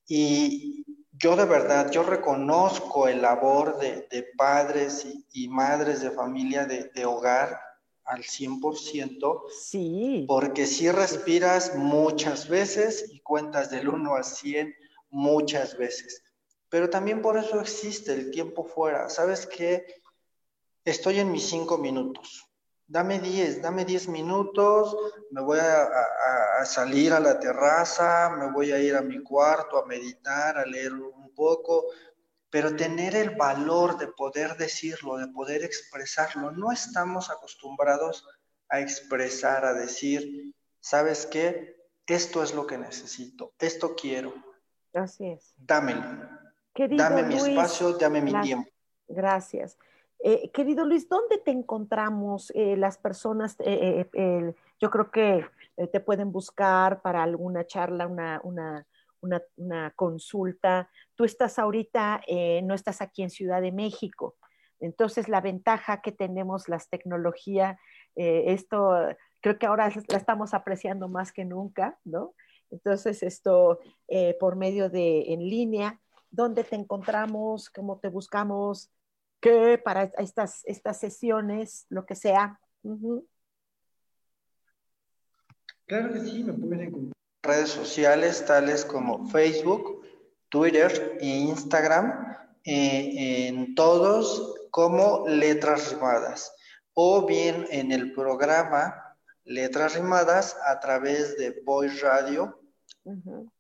[0.06, 6.84] Y yo de verdad, yo reconozco el labor de, padres y, madres de familia de,
[6.94, 7.58] de hogar
[8.04, 9.42] al 100%.
[9.60, 10.24] Sí.
[10.28, 14.72] Porque si respiras muchas veces y cuentas del 1 al 100
[15.10, 16.22] muchas veces.
[16.68, 19.08] Pero también por eso existe el tiempo fuera.
[19.08, 19.84] ¿Sabes qué?
[20.84, 22.53] Estoy en mis cinco minutos.
[22.86, 24.94] Dame 10, dame 10 minutos,
[25.30, 29.86] me voy a, salir a la terraza, me voy a ir a mi cuarto a
[29.86, 31.86] meditar, a leer un poco,
[32.50, 36.52] pero tener el valor de poder decirlo, de poder expresarlo.
[36.52, 38.26] No estamos acostumbrados
[38.68, 41.76] a expresar, a decir, ¿sabes qué?
[42.06, 44.34] Esto es lo que necesito, esto quiero.
[44.92, 45.54] Así es.
[45.56, 46.02] Dámelo.
[46.96, 48.70] dame mi espacio, dame mi tiempo.
[49.08, 49.78] Gracias.
[50.26, 53.56] Eh, querido Luis, ¿dónde te encontramos eh, las personas?
[53.58, 55.44] Eh, yo creo que
[55.92, 58.86] te pueden buscar para alguna charla, una, una,
[59.20, 60.88] una, consulta.
[61.14, 62.22] Tú estás ahorita,
[62.62, 64.36] no estás aquí en Ciudad de México.
[64.80, 67.78] Entonces, la ventaja que tenemos las tecnologías,
[68.14, 68.94] esto
[69.42, 72.34] creo que ahora la estamos apreciando más que nunca, ¿no?
[72.70, 73.78] Entonces, esto
[74.40, 76.00] por medio de en línea,
[76.30, 77.68] ¿dónde te encontramos?
[77.68, 78.90] ¿Cómo te buscamos?
[79.44, 82.58] ¿Qué para estas, estas sesiones, lo que sea?
[85.84, 90.02] Claro que sí, me pueden encontrar redes sociales tales como Facebook,
[90.48, 96.50] Twitter e Instagram, eh, en todos como Letras Rimadas,
[96.94, 99.14] o bien en el programa
[99.44, 102.62] Letras Rimadas a través de Voice Radio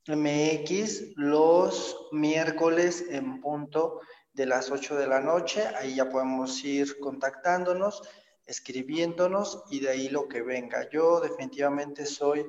[0.06, 4.00] MX los miércoles en punto
[4.34, 5.64] de las 8 de la noche.
[5.78, 8.02] Ahí ya podemos ir contactándonos,
[8.46, 10.88] escribiéndonos y de ahí lo que venga.
[10.90, 12.44] Yo definitivamente soy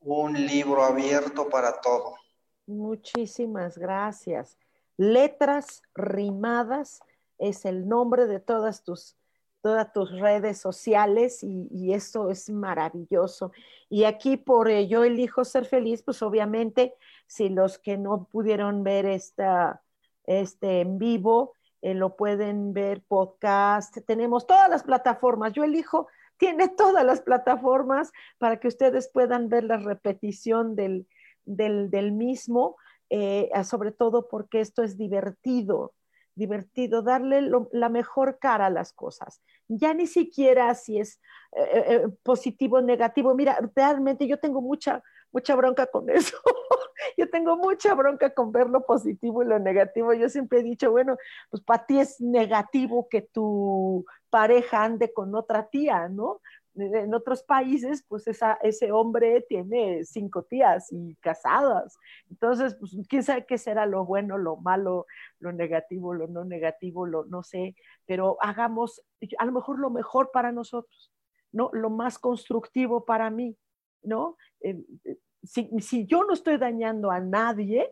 [0.00, 2.14] un libro abierto para todo.
[2.66, 4.56] Muchísimas gracias.
[4.96, 7.00] Letras rimadas
[7.38, 9.16] es el nombre de todas tus,
[9.60, 13.52] todas tus redes sociales y, y esto es maravilloso.
[13.88, 16.94] Y aquí por Yo elijo ser feliz, pues obviamente
[17.26, 19.82] si los que no pudieron ver esta,
[20.38, 25.52] este en vivo, eh, lo pueden ver podcast, tenemos todas las plataformas.
[25.52, 26.06] Yo elijo
[26.40, 31.06] tiene todas las plataformas para que ustedes puedan ver la repetición del,
[32.12, 32.76] mismo,
[33.10, 35.92] eh, sobre todo porque esto es divertido,
[36.34, 39.42] divertido, darle la mejor cara a las cosas.
[39.68, 41.20] Ya ni siquiera si es
[41.54, 43.34] eh, positivo o negativo.
[43.34, 45.02] Mira, realmente yo tengo mucha,
[45.32, 46.36] mucha bronca con eso.
[47.16, 50.12] yo tengo mucha bronca con ver lo positivo y lo negativo.
[50.12, 51.16] Yo siempre he dicho, bueno,
[51.50, 56.40] pues para ti es negativo que tu pareja ande con otra tía, ¿no?
[56.76, 58.24] En otros países, pues
[58.62, 61.98] ese hombre tiene cinco tías y casadas.
[62.30, 65.06] Entonces, pues quién sabe qué será lo bueno, lo malo,
[65.40, 67.74] lo negativo, lo no negativo, lo no sé,
[68.06, 69.02] pero hagamos
[69.38, 71.12] a lo mejor lo mejor para nosotros,
[71.52, 71.70] ¿no?
[71.72, 73.56] Lo más constructivo para mí,
[74.02, 74.36] ¿no?
[74.60, 77.90] Eh, eh, si, yo no estoy dañando a nadie,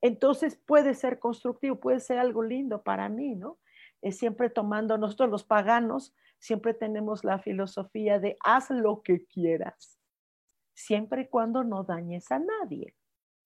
[0.00, 3.58] entonces puede ser constructivo, puede ser algo lindo para mí, ¿no?
[4.00, 9.98] Es siempre tomando, nosotros los paganos, siempre tenemos la filosofía de haz lo que quieras,
[10.74, 12.96] siempre y cuando no dañes a nadie,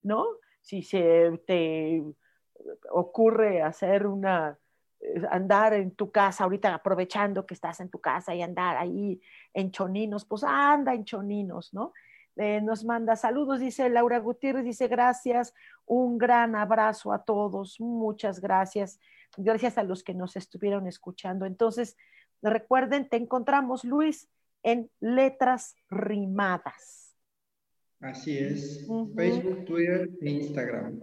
[0.02, 0.24] ¿no?
[0.62, 2.02] Si se te
[2.90, 4.65] ocurre hacer una, eh,
[5.30, 9.20] andar en tu casa, ahorita aprovechando que estás en tu casa y andar ahí
[9.54, 11.92] en choninos, pues anda en choninos, ¿no?
[12.36, 15.54] Eh, nos manda saludos, dice Laura Gutiérrez, dice gracias,
[15.86, 19.00] un gran abrazo a todos, muchas gracias,
[19.38, 21.46] gracias a los que nos estuvieron escuchando.
[21.46, 21.96] Entonces,
[22.42, 24.28] recuerden, te encontramos, Luis,
[24.62, 27.16] en letras rimadas.
[28.00, 31.00] Así es, Facebook, Twitter e Instagram.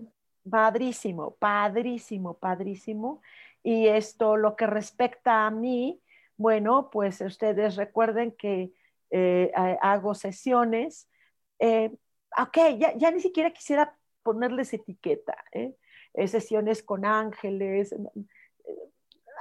[0.47, 3.21] Padrísimo, padrísimo, padrísimo.
[3.63, 6.01] Y esto, lo que respecta a mí,
[6.37, 8.73] bueno, pues ustedes recuerden que
[9.09, 9.51] eh,
[9.81, 11.07] hago sesiones
[11.65, 11.91] eh,
[12.37, 12.57] ok,
[12.97, 15.75] ya, ni siquiera quisiera ponerles etiqueta, ¿eh?
[16.13, 17.95] Eh, sesiones con ángeles,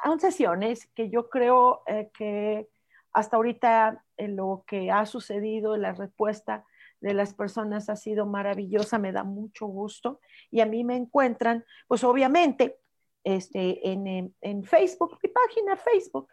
[0.05, 1.83] son sesiones que yo creo
[2.15, 2.69] que
[3.13, 6.65] hasta ahorita lo que ha sucedido, la respuesta
[7.01, 10.21] de las personas ha sido maravillosa, me da mucho gusto
[10.51, 12.79] y a mí me encuentran, pues obviamente,
[13.25, 16.29] este, en, en Facebook, mi página Facebook,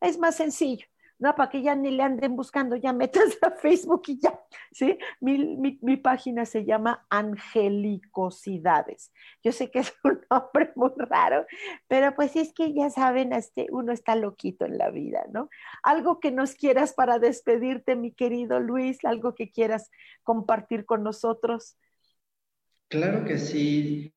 [0.00, 0.86] es más sencillo.
[1.22, 4.40] No, para que ya ni le anden buscando, ya metas a Facebook y ya,
[4.72, 4.98] ¿sí?
[5.20, 9.12] Mi, página se llama Angelicosidades.
[9.40, 11.46] Yo sé que es un nombre muy raro,
[11.86, 15.48] pero pues es que ya saben, este, uno está loquito en la vida, ¿no?
[15.84, 19.92] Algo que nos quieras para despedirte, mi querido Luis, algo que quieras
[20.24, 21.78] compartir con nosotros.
[22.88, 24.12] Claro que sí.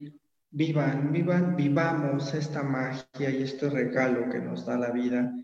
[0.56, 5.36] Vivan, vivan, vivamos esta magia y este regalo que nos da la vida.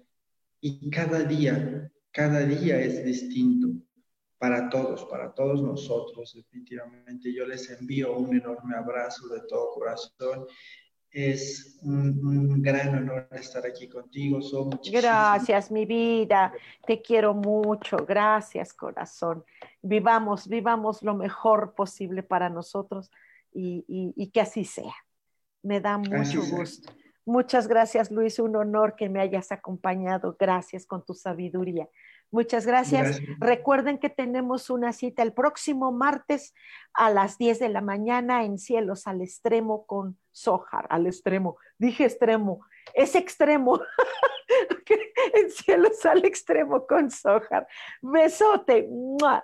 [0.62, 3.68] Y cada día, cada día es distinto
[4.38, 7.34] para todos, para todos nosotros, definitivamente.
[7.34, 10.46] Yo les envío un enorme abrazo de todo corazón.
[11.12, 14.40] Es un, gran honor estar aquí contigo.
[14.90, 16.54] Gracias, mi vida.
[16.88, 17.98] Te quiero mucho.
[17.98, 19.44] Gracias, corazón.
[19.82, 23.12] Vivamos, vivamos lo mejor posible para nosotros
[23.54, 24.94] y, que así sea.
[25.64, 26.92] Me da mucho gusto.
[27.26, 28.40] Muchas gracias, Luis.
[28.40, 30.36] Un honor que me hayas acompañado.
[30.40, 31.88] Gracias con tu sabiduría.
[32.32, 33.20] Muchas gracias.
[33.40, 36.54] Recuerden que tenemos una cita el próximo martes
[36.94, 40.88] a las 10 de la mañana en Cielos al Extremo con Sojar.
[40.90, 41.58] Al extremo.
[41.78, 42.66] Dije extremo.
[42.94, 43.80] Es extremo.
[45.34, 47.68] en Cielos al Extremo con Sojar.
[48.02, 48.88] Besote.
[48.88, 49.44] ser